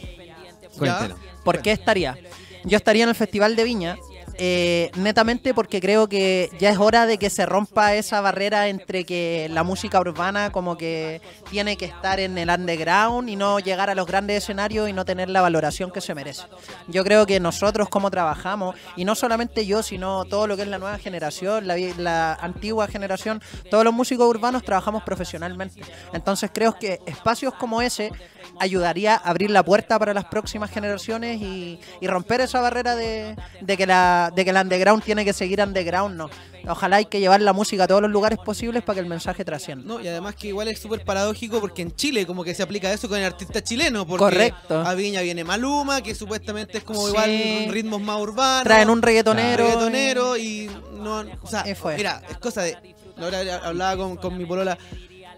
[0.77, 1.17] Cuéntelo.
[1.43, 2.19] ¿Por qué estaría?
[2.65, 3.97] Yo estaría en el Festival de Viña,
[4.41, 9.05] eh, netamente porque creo que ya es hora de que se rompa esa barrera entre
[9.05, 11.21] que la música urbana como que
[11.51, 15.05] tiene que estar en el underground y no llegar a los grandes escenarios y no
[15.05, 16.45] tener la valoración que se merece.
[16.87, 20.69] Yo creo que nosotros como trabajamos, y no solamente yo, sino todo lo que es
[20.69, 25.83] la nueva generación, la, antigua generación, todos los músicos urbanos trabajamos profesionalmente.
[26.13, 28.13] Entonces creo que espacios como ese
[28.61, 33.37] ayudaría a abrir la puerta para las próximas generaciones y, y romper esa barrera de,
[33.61, 36.31] de que la, de que el underground tiene que seguir underground, no.
[36.67, 39.45] Ojalá hay que llevar la música a todos los lugares posibles para que el mensaje
[39.45, 39.85] trascienda.
[39.87, 42.93] No, y además que igual es súper paradójico porque en Chile como que se aplica
[42.93, 44.07] eso con el artista chileno.
[44.07, 44.81] Porque Correcto.
[44.81, 47.09] a Viña viene Maluma, que supuestamente es como Sí.
[47.09, 48.65] igual ritmos más urbanos.
[48.65, 49.65] Traen un reggaetonero.
[49.65, 51.65] reggaetonero y no, o sea,
[51.97, 52.77] mira, es cosa de,
[53.17, 54.77] ahora hablaba con, con mi polola,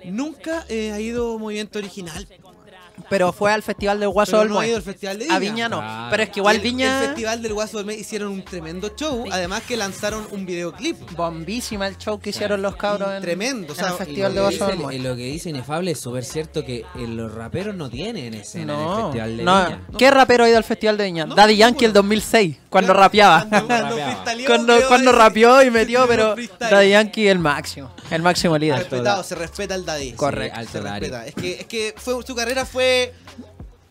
[0.05, 2.27] nunca eh, ha ido movimiento original.
[3.09, 5.37] Pero fue al Festival del Guaso Pero del no ha ido al Festival de Viña.
[5.37, 5.79] A Viña no.
[5.79, 6.11] Claro.
[6.11, 7.01] Pero es que igual el, Viña.
[7.01, 10.97] El Festival del Guaso del Mes hicieron un tremendo show, además que lanzaron un videoclip.
[11.17, 14.35] Bombísima el show que hicieron los cabros en, Tremendo, o en sea, el y Festival
[14.35, 16.85] de lo, Guaso que del y lo que dice Inefable es súper cierto que eh,
[17.07, 19.65] los raperos no tienen escena en el No, Festival de no.
[19.65, 19.81] Viña.
[19.99, 21.27] ¿Qué rapero ha ido al Festival de Viña?
[21.27, 22.03] No, Daddy Yankee el ninguno.
[22.03, 23.47] 2006, cuando Claro, rapeaba.
[23.49, 23.97] Cuando,
[24.47, 26.35] cuando cuando rapeó y metió, pero.
[26.59, 27.93] Daddy Yankee el máximo.
[28.11, 28.79] El máximo líder.
[28.79, 30.13] Respetado, se respeta al Daddy.
[30.13, 30.61] Correcto.
[30.71, 31.27] Se respeta.
[31.27, 32.90] Es que, es que fue, su carrera fue.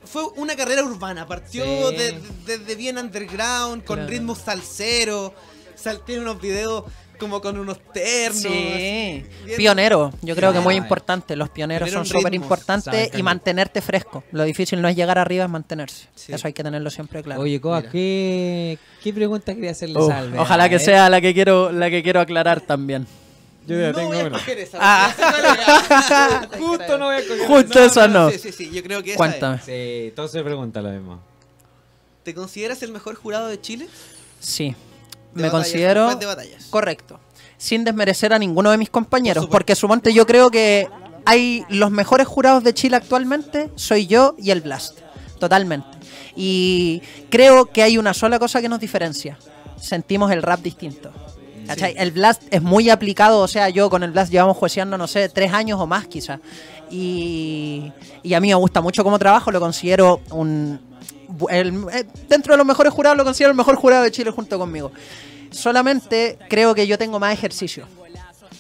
[0.06, 1.28] Fue una carrera urbana.
[1.28, 1.96] Partió Sí.
[1.98, 4.10] de- desde bien underground, con Claro.
[4.10, 5.34] ritmos salseros.
[5.76, 6.84] Sal, tiene unos videos
[7.20, 8.42] como con unos ternos.
[8.42, 9.24] Sí,
[9.58, 14.24] pionero, yo creo que muy importante, los pioneros Pionero son súper importantes y mantenerte fresco.
[14.32, 16.08] Lo difícil no es llegar arriba, es mantenerse.
[16.16, 16.32] Sí.
[16.34, 17.42] Eso hay que tenerlo siempre claro.
[17.42, 17.84] Oye, Coa.
[17.84, 20.40] ¿qué, ¿qué pregunta quería hacerle Salve?
[20.40, 23.06] ojalá que sea la que quiero la que quiero aclarar también.
[23.70, 24.38] Yo ya no tengo voy a una.
[24.38, 24.78] escoger esa.
[24.82, 25.14] Ah.
[25.90, 26.50] esa.
[26.60, 27.48] Justo no voy a coger.
[27.48, 28.30] Justo esa no.
[28.32, 28.72] Sí, sí, sí.
[28.72, 29.56] Yo creo que esa Cuéntame.
[29.58, 29.64] es.
[29.64, 31.20] Sí, todo se pregunta lo mismo.
[32.24, 33.88] ¿Te consideras el mejor jurado de Chile?
[34.40, 34.70] Sí.
[34.70, 34.76] De
[35.34, 36.66] Me batallas, considero juez de batallas.
[36.70, 37.20] correcto.
[37.58, 40.88] Sin desmerecer a ninguno de mis compañeros, Por porque suponte yo creo que
[41.26, 45.00] hay los mejores jurados de Chile actualmente, soy yo y el Blast.
[45.40, 45.88] Totalmente.
[46.36, 49.38] Y creo que hay una sola cosa que nos diferencia.
[49.80, 51.12] Sentimos el rap distinto.
[51.76, 51.96] ¿Cachai?
[51.98, 55.30] El Blast es muy aplicado, o sea, yo con el Blast llevamos jueceando, no sé,
[55.30, 56.40] tres años o más quizás.
[56.92, 57.92] Y,
[58.24, 60.80] y a mí me gusta mucho cómo trabajo, lo considero un...
[61.50, 64.58] el- eh, dentro de los mejores jurados lo considero el mejor jurado de Chile junto
[64.58, 64.92] conmigo.
[65.52, 67.86] Solamente creo que yo tengo más ejercicio.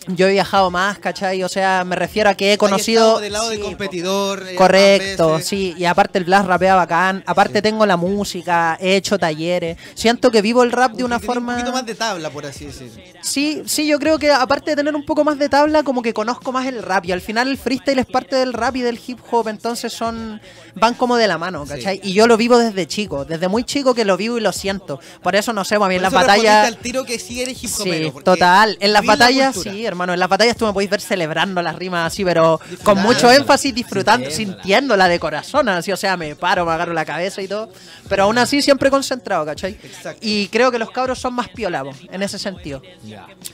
[0.07, 1.43] Yo he viajado más, ¿cachai?
[1.43, 3.19] O sea, me refiero a que he conocido...
[3.19, 4.43] del lado Sí, competidor.
[4.47, 9.19] eh, Correcto, sí, y aparte el Blast rapea bacán, aparte tengo la música, he hecho
[9.19, 11.53] talleres, siento que vivo el rap de una forma...
[11.53, 13.01] Un poquito más de tabla, por así decirlo.
[13.21, 16.13] Sí, sí, yo creo que aparte de tener un poco más de tabla, como que
[16.13, 18.99] conozco más el rap y al final el freestyle es parte del rap y del
[19.05, 20.41] hip hop, entonces son
[20.75, 21.99] van como de la mano, ¿cachai?
[22.03, 24.99] Y yo lo vivo desde chico, desde muy chico que lo vivo y lo siento.
[25.21, 27.69] Por eso no sé, a mí en las batallas al tiro que sí eres hip
[27.69, 28.77] Sí, hopero, porque total.
[28.79, 30.13] En las la batallas, sí, hermano.
[30.13, 33.73] En las batallas tú me podéis ver celebrando las rimas así, pero con mucho énfasis,
[33.73, 35.07] disfrutando, Sintiéndola.
[35.07, 35.91] de corazón, así.
[35.91, 37.69] O sea, me paro, me agarro la cabeza y todo.
[38.07, 39.77] Pero aún así, siempre concentrado, ¿cachai?
[39.83, 40.19] Exacto.
[40.21, 42.81] Y creo que los cabros son más piolavos en ese sentido.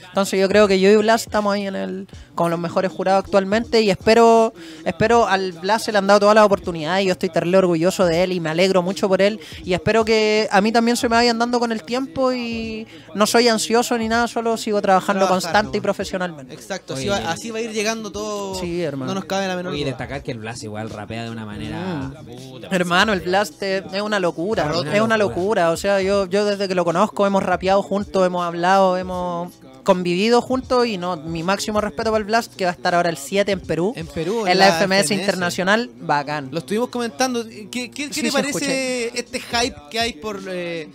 [0.08, 3.24] Entonces yo creo que yo y Blas estamos ahí en el con los mejores jurados
[3.24, 7.14] actualmente y espero espero al Blas se le han dado todas las oportunidades y yo
[7.14, 10.62] estoy terrible orgulloso de él y me alegro mucho por él y espero que a
[10.62, 14.28] mí también se me vayan dando con el tiempo y no soy ansioso ni nada,
[14.28, 15.82] solo sigo trabajando Trabajar, constante y
[16.50, 17.24] Exacto, así Oye.
[17.24, 18.56] va, así va a ir llegando todo.
[18.56, 19.14] Sí, hermano.
[19.14, 19.86] No nos cabe la menor duda.
[19.86, 22.12] destacar que el Blas igual rapea de una manera.
[22.26, 25.72] Puta, Hermano, el Blast es es una locura, Una es una locura.
[25.72, 29.52] O sea, yo, yo desde que lo conozco hemos rapeado juntos, hemos hablado, hemos
[29.84, 33.10] convivido juntos y no, mi máximo respeto para el Blast que va a estar ahora
[33.10, 33.94] el 7 en Perú.
[33.96, 36.50] En Perú, en la, FMS, Internacional, bacán.
[36.52, 37.46] Lo estuvimos comentando.
[37.48, 40.90] ¿Qué, qué- qué Sí, te parece este hype que hay por, eh,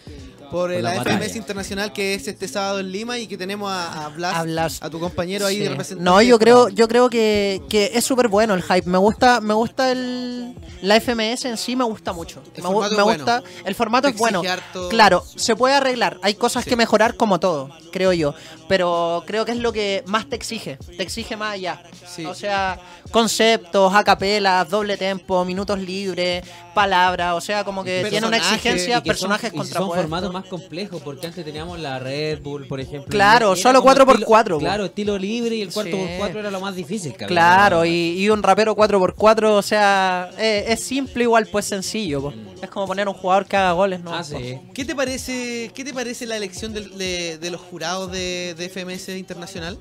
[0.50, 0.94] por, Por la.
[1.02, 4.42] FMS Internacional que es este sábado en Lima y que tenemos a, a Blas, A
[4.42, 4.78] Blas.
[4.82, 5.68] a tu compañero ahí Sí.
[5.68, 6.04] representante?
[6.04, 8.88] No, yo creo, yo creo que, que es súper bueno el hype.
[8.88, 12.42] Me gusta, me gusta el la FMS en sí me gusta mucho.
[12.56, 14.42] El me gu- formato me es gusta, el formato es bueno.
[14.42, 16.18] harto- Claro, se puede arreglar.
[16.22, 16.70] Hay cosas Sí.
[16.70, 18.34] que mejorar como todo, creo yo.
[18.66, 20.78] Pero creo que es lo que más te exige.
[20.96, 21.82] Te exige más allá.
[22.08, 22.24] Sí.
[22.24, 22.78] O sea,
[23.10, 27.34] conceptos, acapelas, doble tempo, minutos libres, palabras.
[27.34, 30.44] O sea, como que tiene una exigencia, Y que son- personajes si son formatos más
[30.46, 33.08] complejo, porque antes teníamos la Red Bull, por ejemplo.
[33.10, 34.58] Claro, solo como 4x4, estilo- po.
[34.60, 36.38] Claro, estilo libre y el 4x4 Sí.
[36.38, 37.28] era lo más difícil que había.
[37.34, 42.22] Claro, y, y un rapero 4x4, o sea, eh, es simple igual, pues sencillo.
[42.22, 42.32] po.
[42.62, 44.14] Es como poner un jugador que haga goles, ¿no?
[44.14, 44.58] Ah, sí.
[44.74, 49.16] ¿Qué te parece, qué te parece la elección de, de los jurados de, de FMS
[49.18, 49.78] Internacional?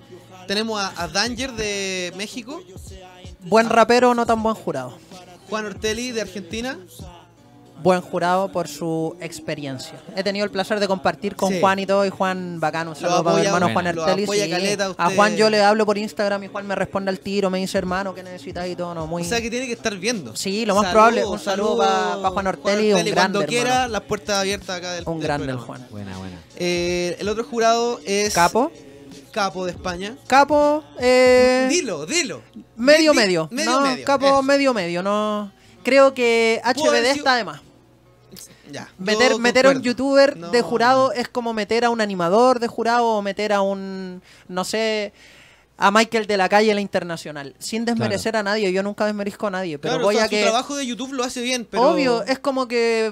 [0.47, 2.61] Tenemos a, a Danger de México,
[3.41, 4.97] Buen rapero, no tan buen jurado.
[5.49, 6.77] Juan Ortelli de Argentina.
[7.81, 9.93] Buen jurado por su experiencia.
[10.13, 11.61] He tenido el placer de compartir con Sí.
[11.61, 12.91] Juan y todo, y Juan bacano.
[12.91, 14.23] Un Lo saludo para mi hermano Juan lo Artelli.
[14.23, 14.51] apoya sí.
[14.51, 15.09] caleta A.
[15.11, 18.13] Juan yo le hablo por Instagram y Juan me responde al tiro, me dice hermano,
[18.13, 18.93] ¿qué necesitas y todo?
[18.93, 19.21] No, muy...
[19.21, 20.35] O sea que tiene que estar viendo.
[20.35, 21.23] Sí, lo más probable.
[21.23, 23.47] Un saludo pa- pa Juan Ortelli, un grande, Cuando hermano.
[23.49, 25.57] quiera, las puertas abiertas acá del un del grande el.
[25.57, 25.87] Juan.
[25.89, 26.35] Buena, buena.
[26.57, 28.73] Eh, el otro jurado es Capo.
[29.31, 30.17] Capo de España.
[30.27, 31.67] Capo, eh...
[31.69, 32.41] Dilo, dilo.
[32.75, 33.47] Medio, Di- di- medio.
[33.51, 34.05] Medio, no, medio.
[34.05, 34.43] capo, eso.
[34.43, 35.03] medio, medio.
[35.03, 35.51] No.
[35.83, 37.61] Creo que HBD sido- está de más.
[38.71, 38.87] Ya.
[38.99, 40.49] Meter, meter a un youtuber No.
[40.51, 44.63] de jurado es como meter a un animador de jurado o meter a un, no
[44.63, 45.11] sé,
[45.77, 47.55] a Michael de la calle en la internacional.
[47.57, 50.29] Sin desmerecer a nadie, yo nunca desmerezco a nadie, pero Claro, voy o sea, a
[50.29, 50.43] que...
[50.43, 51.89] trabajo de YouTube lo hace bien, pero.
[51.91, 53.11] Obvio, es como que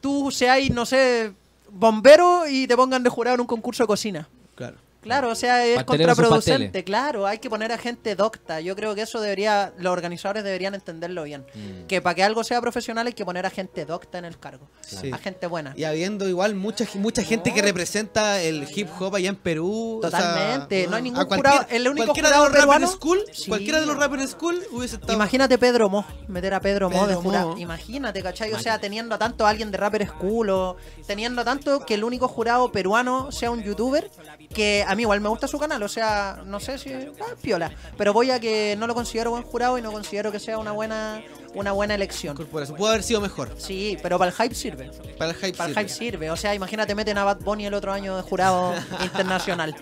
[0.00, 1.32] tú seáis, no sé,
[1.70, 4.28] bombero y te pongan de jurado en un concurso de cocina.
[4.54, 4.76] Claro.
[5.00, 8.60] Claro, o sea, es contraproducente, claro, hay que poner a gente docta.
[8.60, 11.46] Yo creo que eso debería, los organizadores deberían entenderlo bien.
[11.54, 11.86] Mm.
[11.86, 14.68] Que para que algo sea profesional hay que poner a gente docta en el cargo,
[14.82, 15.10] Sí.
[15.12, 15.72] a gente buena.
[15.76, 20.00] Y habiendo igual mucha, mucha gente que representa el hip hop allá en Perú.
[20.04, 22.98] o sea, Totalmente, no hay ningún jurado- el único cualquiera jurado de los peruano- Rapper
[23.00, 23.48] School, Sí.
[23.48, 25.12] cualquiera de los Rapper School hubiese estado.
[25.14, 27.48] Imagínate Pedro Mo, meter a Pedro, Mo de Pedro jurado.
[27.52, 27.58] Mo.
[27.58, 28.52] Imagínate, ¿cachai?
[28.52, 31.94] O sea, teniendo a tanto a alguien de Rapper School o teniendo a tanto que
[31.94, 34.10] el único jurado peruano sea un youtuber,
[34.52, 37.70] que a mí igual me gusta su canal, o sea, no sé si ah, piola,
[37.96, 40.72] pero voy a que no lo considero buen jurado y no considero que sea una
[40.72, 41.22] buena
[41.54, 42.36] una buena elección.
[42.36, 42.76] Corporación.
[42.76, 43.50] Pudo haber sido mejor.
[43.56, 44.90] Sí, pero para el hype sirve.
[45.16, 45.56] Para el hype.
[45.56, 45.80] Para el sirve.
[45.80, 46.30] hype sirve.
[46.30, 48.74] O sea, imagínate, meten a Bad Bunny el otro año de jurado
[49.04, 49.74] internacional.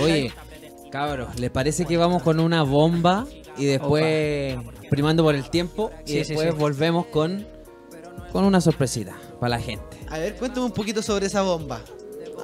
[0.00, 0.32] Oye,
[0.90, 4.56] cabros, ¿les parece que vamos con una bomba y después
[4.90, 6.56] primando por el tiempo y Sí, después sí.
[6.56, 7.46] volvemos con,
[8.32, 9.98] con una sorpresita para la gente?
[10.08, 11.80] A ver, cuéntame un poquito sobre esa bomba.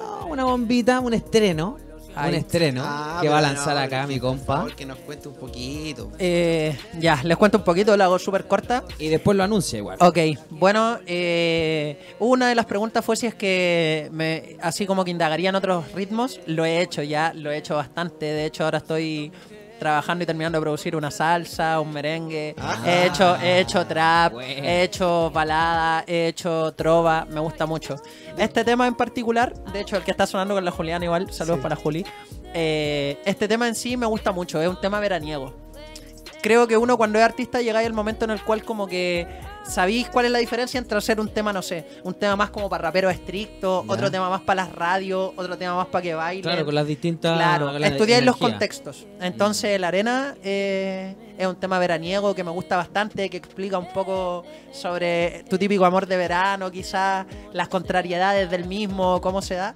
[0.01, 1.79] Ah, una bombita, un estreno.
[2.27, 4.57] Un estreno Ah, que va a lanzar no, acá mi por compa.
[4.57, 6.11] favor, que nos cuente un poquito.
[6.19, 8.83] Eh, ya, les cuento un poquito, la hago súper corta.
[8.99, 9.99] Y después lo anuncia igual.
[10.01, 10.19] Ok,
[10.51, 15.51] bueno, eh, una de las preguntas fue si es que me, así como que indagaría
[15.51, 19.31] en otros ritmos, lo he hecho ya, lo he hecho bastante, de hecho ahora estoy
[19.79, 22.77] trabajando y terminando de producir una salsa, un merengue, Ah.
[22.87, 24.65] he hecho, he hecho trap, Bueno.
[24.65, 27.97] he hecho balada, he hecho trova, me gusta mucho.
[28.37, 31.61] Este tema en particular, de hecho el que está sonando con la Juliana igual, saludos
[31.61, 32.05] para Juli,
[32.55, 35.55] eh, este tema en sí me gusta mucho, es un tema veraniego
[36.43, 39.27] creo que uno cuando es artista llega al momento en el cual como que
[39.65, 42.69] sabéis cuál es la diferencia entre hacer un tema, no sé, un tema más como
[42.69, 46.43] para raperos estrictos, otro tema más para las radios, otro tema más para que bailen.
[46.43, 47.37] Claro, con las distintas.
[47.37, 49.07] Claro, la estudiáis los contextos.
[49.21, 53.93] Entonces, La Arena eh, es un tema veraniego que me gusta bastante, que explica un
[53.93, 59.75] poco sobre tu típico amor de verano, quizás las contrariedades del mismo, cómo se da.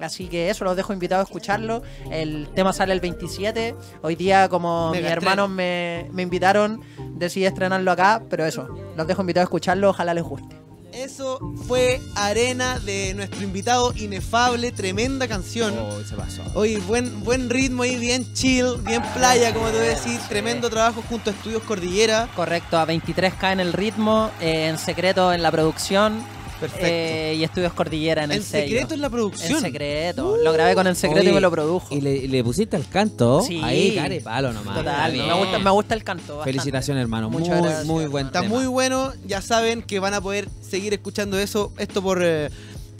[0.00, 1.82] Así que eso, los dejo invitados a escucharlo.
[2.10, 3.74] El tema sale el 27.
[4.02, 6.80] Hoy día, como Mega mis hermanos me, me invitaron,
[7.14, 10.62] decidí estrenarlo acá, pero eso, los dejo invitados a escucharlo, ojalá les guste.
[10.92, 15.74] Eso fue Arena de nuestro invitado inefable, tremenda canción.
[15.78, 16.42] Oh, se pasó.
[16.54, 20.20] Oye, buen, buen ritmo ahí, bien chill, bien playa, como te voy a decir.
[20.28, 22.28] Tremendo trabajo junto a Estudios Cordillera.
[22.36, 26.22] Correcto, a 23K en el ritmo, eh, en secreto en la producción
[26.62, 26.86] Perfecto.
[26.86, 28.68] eh, y Estudios Cordillera en, el sello.
[28.68, 29.52] secreto en la producción.
[29.58, 30.36] En secreto.
[30.42, 31.94] Lo grabé con el secreto y me lo produjo.
[31.94, 33.42] Y le, y le pusiste el canto.
[33.42, 33.60] Sí.
[33.62, 34.78] Ahí, care palo nomás.
[34.78, 36.36] Total, me gusta, me gusta el canto.
[36.38, 36.44] bastante.
[36.52, 37.28] Felicitaciones, hermano.
[37.30, 38.54] Muchas muy, gracias, muy buen Está tema.
[38.54, 42.48] muy bueno, ya saben que van a poder seguir escuchando eso, esto por, eh,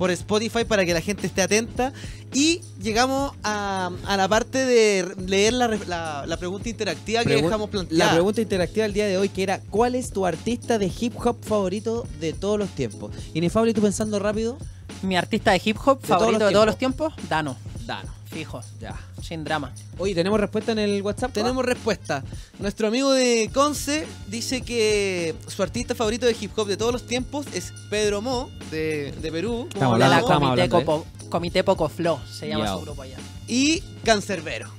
[0.02, 1.92] por Spotify para que la gente esté atenta.
[2.34, 7.42] Y llegamos a, a la parte de leer la, la- la pregunta interactiva que Pregu-
[7.44, 8.06] dejamos planteada.
[8.06, 11.14] La pregunta interactiva del día de hoy que era ¿Cuál es tu artista de hip
[11.24, 13.12] hop favorito de todos los tiempos?
[13.32, 14.58] Inefable, tú pensando rápido,
[15.02, 17.56] Mi artista de hip hop De favorito todos de todos los tiempos, Dano.
[17.86, 18.10] Dano.
[18.32, 18.94] Fijo, Ya.
[19.22, 19.72] sin drama.
[19.98, 21.32] Oye, ¿tenemos respuesta en el WhatsApp?
[21.32, 22.24] Tenemos respuesta.
[22.58, 27.06] Nuestro amigo de Conce dice que su artista favorito de hip hop de todos los
[27.06, 29.68] tiempos es Pedro Mo, de, de Perú.
[29.72, 30.68] Estamos la Comité, hablando, ¿eh?
[30.84, 33.16] Copo- Comité Poco Flow, se llama su grupo allá.
[33.48, 34.70] Y Cancerbero.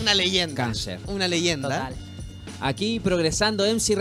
[0.00, 0.54] Una leyenda.
[0.56, 0.98] Cáncer.
[1.06, 1.68] Una leyenda.
[1.68, 1.94] Total.
[2.66, 3.94] Aquí progresando MC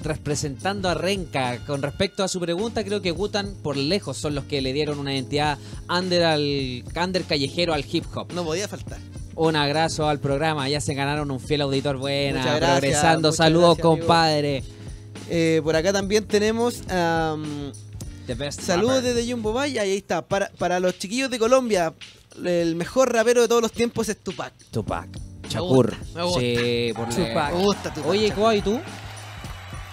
[0.00, 1.64] representando a Renka.
[1.64, 4.98] Con respecto a su pregunta, creo que Gutan por lejos son los que le dieron
[4.98, 5.56] una identidad
[5.88, 8.32] under al under callejero al hip hop.
[8.32, 8.98] No podía faltar.
[9.36, 13.30] Un abrazo al programa, ya se ganaron un fiel auditor buena, Muchas gracias, progresando.
[13.30, 14.64] Saludos, gracias, compadre.
[15.30, 16.80] Eh, por acá también tenemos
[18.26, 19.14] best Saludos rapper.
[19.14, 20.26] desde Jumbo Bay, ahí está.
[20.26, 21.94] Para, para los chiquillos de Colombia,
[22.44, 24.54] el mejor rapero de todos los tiempos es Tupac.
[24.72, 25.08] Tupac.
[25.48, 25.96] Shakur.
[26.14, 26.40] me gusta.
[26.40, 27.52] Sí, por Tupac.
[27.54, 28.10] Me gusta Tupac.
[28.10, 28.80] Oye, Coa, ¿y tú?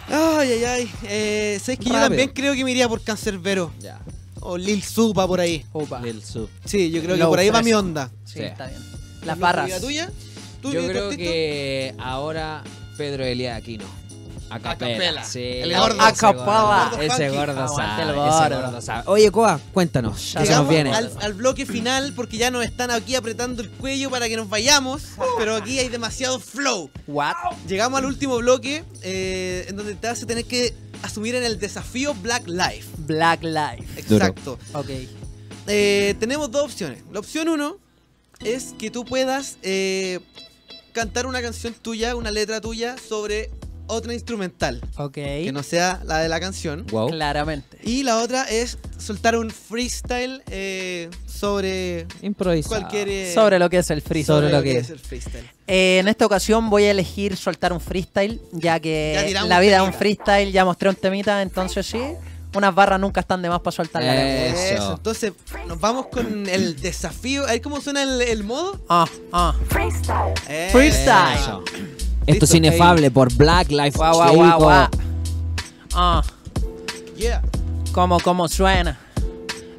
[0.08, 0.91] Ay, ay, ay.
[1.03, 3.72] Eh, ¿Sabes que yo también creo que me iría por Cancerbero?
[3.80, 3.99] Ya.
[4.41, 5.66] O Lil Supa por ahí.
[5.74, 5.99] Upa.
[6.01, 6.47] Lil Sub.
[6.64, 8.12] Sí, yo creo que Low por ahí va mi onda.
[8.26, 8.43] Sí, Sí.
[8.43, 8.80] está bien.
[9.26, 9.70] Las barras.
[9.70, 10.12] ¿La tuya?
[10.62, 12.64] ¿Tú, Yo creo que ahora
[12.97, 13.86] Pedro Elías Aquino.
[14.50, 14.93] A capela.
[14.93, 15.24] capela.
[15.24, 15.39] Sí.
[15.43, 16.02] El gordo.
[16.02, 16.43] A Ese capela.
[16.43, 17.02] gordo, sabe.
[17.02, 18.82] el Ese gordo.
[18.82, 19.04] sabe.
[19.08, 20.34] Oye, Coa, cuéntanos.
[20.38, 20.93] ¿Qué se nos viene?
[20.93, 24.48] al, al bloque final porque ya nos están aquí apretando el cuello para que nos
[24.50, 25.04] vayamos,
[25.38, 26.89] pero aquí hay demasiado flow.
[27.08, 27.34] What?
[27.68, 31.60] Llegamos al último bloque eh, en donde te vas a tener que asumir en el
[31.60, 32.86] desafío Black Life.
[33.00, 34.00] Black Life.
[34.00, 34.60] Exacto.
[34.74, 34.89] Ok.
[35.68, 37.00] Eh, tenemos dos opciones.
[37.12, 37.78] La opción uno
[38.41, 40.20] es que tú puedas eh,
[40.93, 43.50] cantar una canción tuya, una letra tuya sobre
[43.88, 45.13] otra instrumental, Ok.
[45.13, 46.86] que no sea la de la canción.
[46.91, 47.09] Wow.
[47.09, 47.77] Claramente.
[47.83, 52.75] Y la otra es soltar un freestyle eh, sobre Improvisado.
[52.81, 53.07] cualquier...
[53.09, 54.36] eh, Sobre lo que es el freestyle.
[54.41, 55.49] sobre lo que es el freestyle.
[55.67, 59.81] Eh, en esta ocasión voy a elegir soltar un freestyle, ya que la vida es
[59.83, 61.99] un freestyle, ya mostré un temita, entonces sí,
[62.55, 64.61] unas barras nunca están de más para soltar la lengua.
[64.71, 64.93] Eso.
[64.93, 65.33] Entonces,
[65.67, 67.43] nos vamos con el desafío.
[67.43, 68.79] A ver cómo suena el, el modo.
[68.88, 69.53] Ah, ah.
[70.47, 71.36] Eh, Freestyle.
[71.38, 71.63] Eso.
[72.28, 74.57] Esto es inefable por Black Life guau, guau, Chico.
[74.59, 74.88] guau.
[75.93, 76.23] Ah,
[77.17, 77.41] Yeah.
[77.93, 78.97] como, como suena.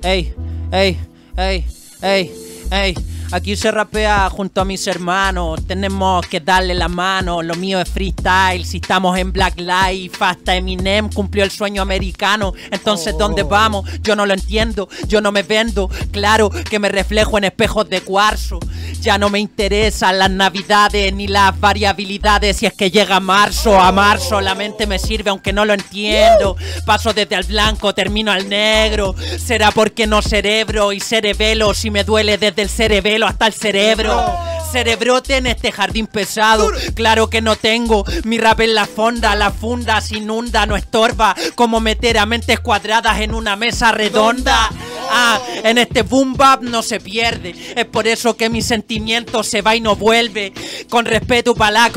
[0.02, 0.32] Ey,
[0.72, 0.96] ey,
[1.36, 1.64] ey,
[2.02, 2.32] ey,
[2.70, 2.94] ey.
[3.32, 5.66] Aquí se rapea junto a mis hermanos.
[5.66, 7.42] Tenemos que darle la mano.
[7.42, 8.64] Lo mío es freestyle.
[8.64, 12.54] Si estamos en Black Life, hasta Eminem cumplió el sueño americano.
[12.70, 13.84] Entonces, ¿dónde vamos?
[14.02, 14.88] Yo no lo entiendo.
[15.08, 15.90] Yo no me vendo.
[16.12, 18.60] Claro que me reflejo en espejos de cuarzo.
[19.00, 22.58] Ya no me interesan las navidades ni las variabilidades.
[22.58, 26.56] Si es que llega marzo, a marzo la mente me sirve aunque no lo entiendo.
[26.84, 29.16] Paso desde al blanco, termino al negro.
[29.38, 31.74] Será porque no cerebro y cerebelo.
[31.74, 34.22] Si me duele desde el cerebelo hasta el cerebro.
[34.70, 36.70] Cerebrote en este jardín pesado.
[36.94, 38.04] Claro que no tengo.
[38.24, 41.34] Mi rap en la fonda, la funda se inunda, no estorba.
[41.54, 44.68] Como meter a mentes cuadradas en una mesa redonda.
[45.08, 47.54] Ah, en este boom bap no se pierde.
[47.76, 50.52] Es por eso que mi sentimiento se va y no vuelve.
[50.90, 51.92] Con respeto para la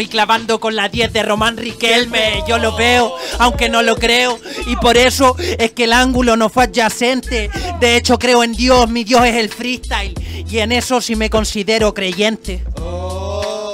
[0.00, 2.42] y clavando con la 10 de Román Riquelme.
[2.48, 4.38] Yo lo veo, aunque no lo creo.
[4.66, 7.48] Y por eso es que el ángulo no fue adyacente.
[7.80, 10.14] De hecho, creo en Dios, mi Dios es el freestyle.
[10.48, 12.62] Y en eso sí me considero creyente.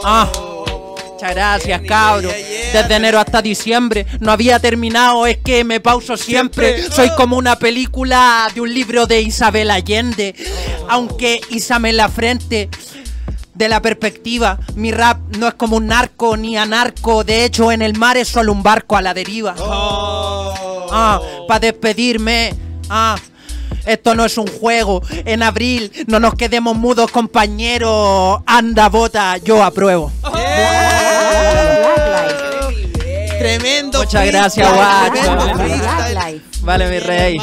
[0.05, 0.31] Ah.
[1.23, 2.31] Muchas gracias, cabro.
[2.73, 6.91] Desde enero hasta diciembre no había terminado, es que me pauso siempre.
[6.91, 10.35] Soy como una película de un libro de Isabel Allende.
[10.89, 12.69] Aunque Isame en la frente.
[13.55, 17.23] De la perspectiva, mi rap no es como un narco ni anarco.
[17.23, 19.55] De hecho, en el mar es solo un barco a la deriva.
[19.59, 22.53] Ah, para despedirme.
[22.89, 23.15] Ah.
[23.87, 25.03] Esto no es un juego.
[25.25, 28.41] En abril no nos quedemos mudos, compañeros.
[28.47, 30.11] Anda, bota, yo apruebo.
[33.39, 33.99] Tremendo.
[33.99, 35.13] Muchas gracias, guacho.
[35.55, 36.41] Tremendo Vale.
[36.63, 37.39] Vale, mi rey.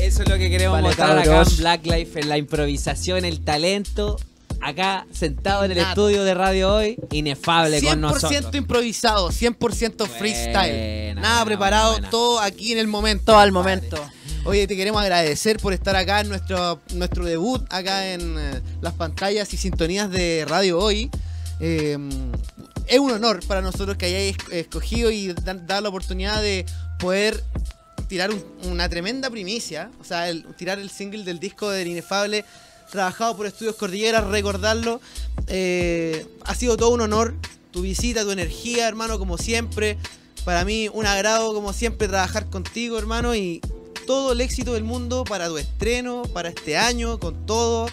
[0.00, 3.40] eso es lo que queremos Vale, mostrar acá en Black Life, en la improvisación, el
[3.44, 4.18] talento.
[4.64, 8.54] Acá, sentado en el estudio de radio hoy, inefable con 100% nosotros.
[8.54, 10.52] improvisado, 100% freestyle.
[11.14, 12.10] Buena, Nada buena, preparado, buena.
[12.10, 13.24] todo aquí en el momento.
[13.26, 13.96] Todo al momento.
[14.44, 18.92] Oye, te queremos agradecer por estar acá en nuestro, nuestro debut, acá en eh, las
[18.94, 21.10] pantallas y sintonías de Radio Hoy.
[21.60, 21.96] Eh,
[22.88, 26.66] es un honor para nosotros que hayáis esc- escogido y dar la oportunidad de
[26.98, 27.42] poder
[28.08, 32.44] tirar un- una tremenda primicia, o sea, el- tirar el single del disco del Inefable,
[32.90, 35.00] trabajado por Estudios Cordillera, recordarlo.
[35.46, 37.36] Eh, ha sido todo un honor,
[37.70, 39.98] tu visita, tu energía, hermano, como siempre.
[40.44, 43.60] Para mí, un agrado, como siempre, trabajar contigo, hermano, y
[44.06, 47.88] todo el éxito del mundo para tu estreno, para este año, con todo.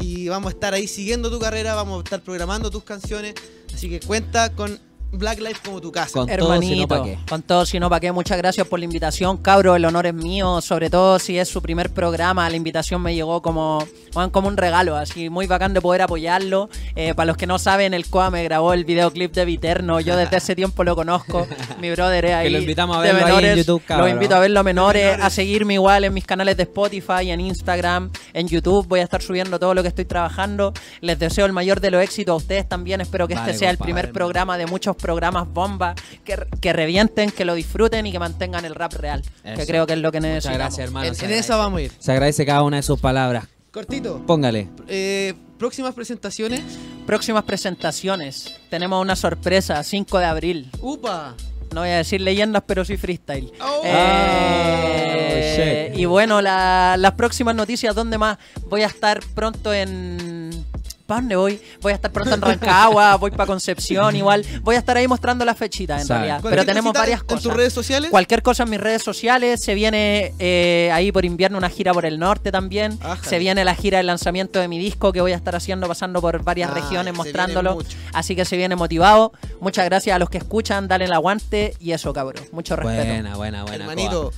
[0.00, 3.34] Y vamos a estar ahí siguiendo tu carrera, vamos a estar programando tus canciones.
[3.72, 4.80] Así que cuenta con
[5.12, 6.12] Black Life como tu casa.
[6.12, 7.18] Con todo, Hermanito, si no, ¿pa' qué?
[7.28, 8.12] con todo, si no, ¿para qué?
[8.12, 9.74] Muchas gracias por la invitación, cabro.
[9.74, 12.48] El honor es mío, sobre todo si es su primer programa.
[12.48, 13.84] La invitación me llegó como,
[14.30, 16.70] como un regalo, así muy bacán de poder apoyarlo.
[16.94, 20.00] Eh, para los que no saben, el COA me grabó el videoclip de Viterno.
[20.00, 21.46] Yo desde ese tiempo lo conozco.
[21.80, 22.50] Mi brother es ahí.
[22.50, 23.56] lo invitamos a de verlo ahí en menores.
[23.58, 24.08] YouTube, cabrón.
[24.08, 27.40] Lo invito a verlo a menores, a seguirme igual en mis canales de Spotify, en
[27.40, 28.86] Instagram, en YouTube.
[28.86, 30.72] Voy a estar subiendo todo lo que estoy trabajando.
[31.00, 33.00] Les deseo el mayor de los éxitos a ustedes también.
[33.00, 35.94] Espero que Vale, este sea el primer programa de muchos programas bomba
[36.24, 39.66] que, que revienten, que lo disfruten y que mantengan el rap real, que Eso.
[39.66, 40.58] creo que es lo que Muchas necesitamos.
[40.58, 41.06] gracias, hermano.
[41.06, 41.92] en en esa vamos a ir.
[41.98, 43.46] Se agradece cada una de sus palabras.
[43.72, 44.24] Cortito.
[44.26, 44.68] Póngale.
[44.88, 46.62] Eh, próximas presentaciones.
[47.06, 48.56] Próximas presentaciones.
[48.68, 50.70] Tenemos una sorpresa, 5 de abril.
[50.80, 51.34] ¡Upa!
[51.72, 53.52] No voy a decir leyendas, pero sí freestyle.
[53.60, 53.82] Oh.
[53.84, 58.38] Eh, Y bueno, la- las próximas noticias, ¿dónde más?
[58.68, 60.64] Voy a estar pronto en...
[61.10, 61.60] ¿Para dónde voy?
[61.80, 64.46] Voy a estar pronto en Rancagua, voy para Concepción igual.
[64.62, 66.20] Voy a estar ahí mostrando las fechitas en Sabe.
[66.26, 66.40] realidad.
[66.48, 67.42] Pero tenemos varias en cosas.
[67.42, 68.10] tus redes sociales.
[68.12, 69.60] Cualquier cosa en mis redes sociales.
[69.60, 72.96] Se viene eh, ahí por invierno una gira por el norte también.
[73.02, 73.28] Ájale.
[73.28, 76.20] Se viene la gira de lanzamiento de mi disco que voy a estar haciendo, pasando
[76.20, 77.78] por varias Ah, regiones, mostrándolo.
[78.12, 79.32] Así que se viene motivado.
[79.60, 82.44] Muchas gracias a los que escuchan, dale el aguante y eso, cabrón.
[82.52, 83.04] Mucho respeto.
[83.04, 83.74] Buena, buena, buena.
[83.84, 84.32] Hermanito,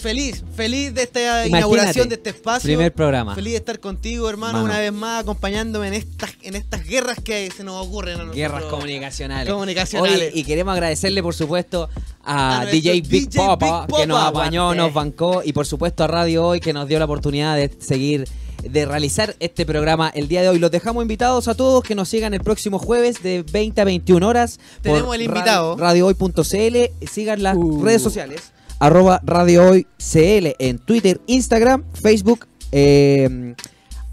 [0.00, 2.66] feliz, feliz de esta Imagínate, inauguración de este espacio.
[2.66, 3.34] primer programa.
[3.34, 4.64] Feliz de estar contigo, hermano, Mano.
[4.64, 8.36] una vez más, acompañándome en estas, en estas guerras que se nos ocurren a nosotros.
[8.36, 9.52] Guerras comunicacionales.
[9.52, 10.16] Comunicacionales.
[10.16, 11.88] Oye, y queremos agradecerle, por supuesto,
[12.24, 14.82] a, DJ Big DJ Popa, Big que nos apañó, Aguante.
[14.82, 18.26] nos bancó, y por supuesto a Radio Hoy, que nos dio la oportunidad de seguir,
[18.62, 20.58] de realizar este programa el día de hoy.
[20.58, 24.26] Los dejamos invitados a todos que nos sigan el próximo jueves de 20 a 21
[24.28, 24.58] horas.
[24.82, 25.76] por Tenemos el invitado.
[25.78, 27.06] Radio, radiohoy.cl.
[27.10, 27.82] Sigan las Uh.
[27.84, 28.52] redes sociales.
[28.80, 32.46] Arroba Radio Hoy CL en Twitter, Instagram, Facebook.
[32.72, 33.54] eh,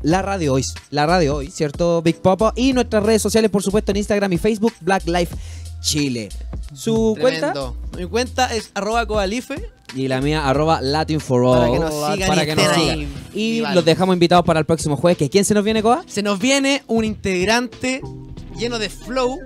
[0.04, 2.02] la radio hoy, la radio hoy, ¿cierto?
[2.04, 2.54] Big Papa.
[2.56, 5.36] Y nuestras redes sociales, por supuesto, en Instagram y Facebook, Black Life
[5.82, 6.30] Chile.
[6.74, 7.54] Su cuenta.
[7.98, 9.56] Mi cuenta es arroba coalife.
[9.96, 11.58] y la mía, arroba Latin for All.
[11.60, 13.08] Para que nos sigan Para y que nos sigan.
[13.34, 15.18] Y los dejamos invitados para el próximo jueves.
[15.18, 16.04] que ¿Quién se nos viene, Coa?
[16.08, 18.02] Se nos viene un integrante
[18.58, 19.40] lleno de flow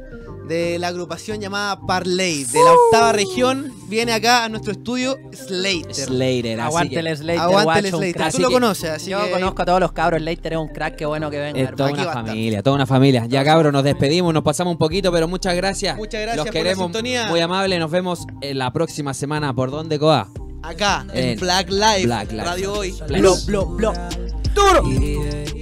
[0.47, 3.71] de la agrupación llamada Parley, de la octava región.
[3.87, 5.93] Viene acá a nuestro estudio Slater.
[5.93, 6.59] Slater.
[6.59, 8.31] así Aguante el Slater, Aguante el Slater.
[8.31, 10.95] Tú lo conoces, así Yo que conozco a todos los cabros, Slater es un crack,
[10.95, 11.59] qué bueno que venga.
[11.61, 13.25] Es toda una familia, toda una familia.
[13.27, 15.97] Ya cabros, nos despedimos, nos pasamos un poquito, pero muchas gracias.
[15.97, 17.27] Muchas gracias Los por la queremos sintonía.
[17.27, 17.79] muy amables.
[17.79, 19.53] Nos vemos en la próxima semana.
[19.53, 20.27] ¿Por dónde, Coa?
[20.63, 22.45] acá En en Black Live, Black Life.
[22.45, 22.91] Radio Hoy.
[22.91, 23.45] Black Blo, Life.
[23.47, 23.93] blo, blo.
[24.53, 24.83] ¡Duro!
[24.83, 25.60] Yeah,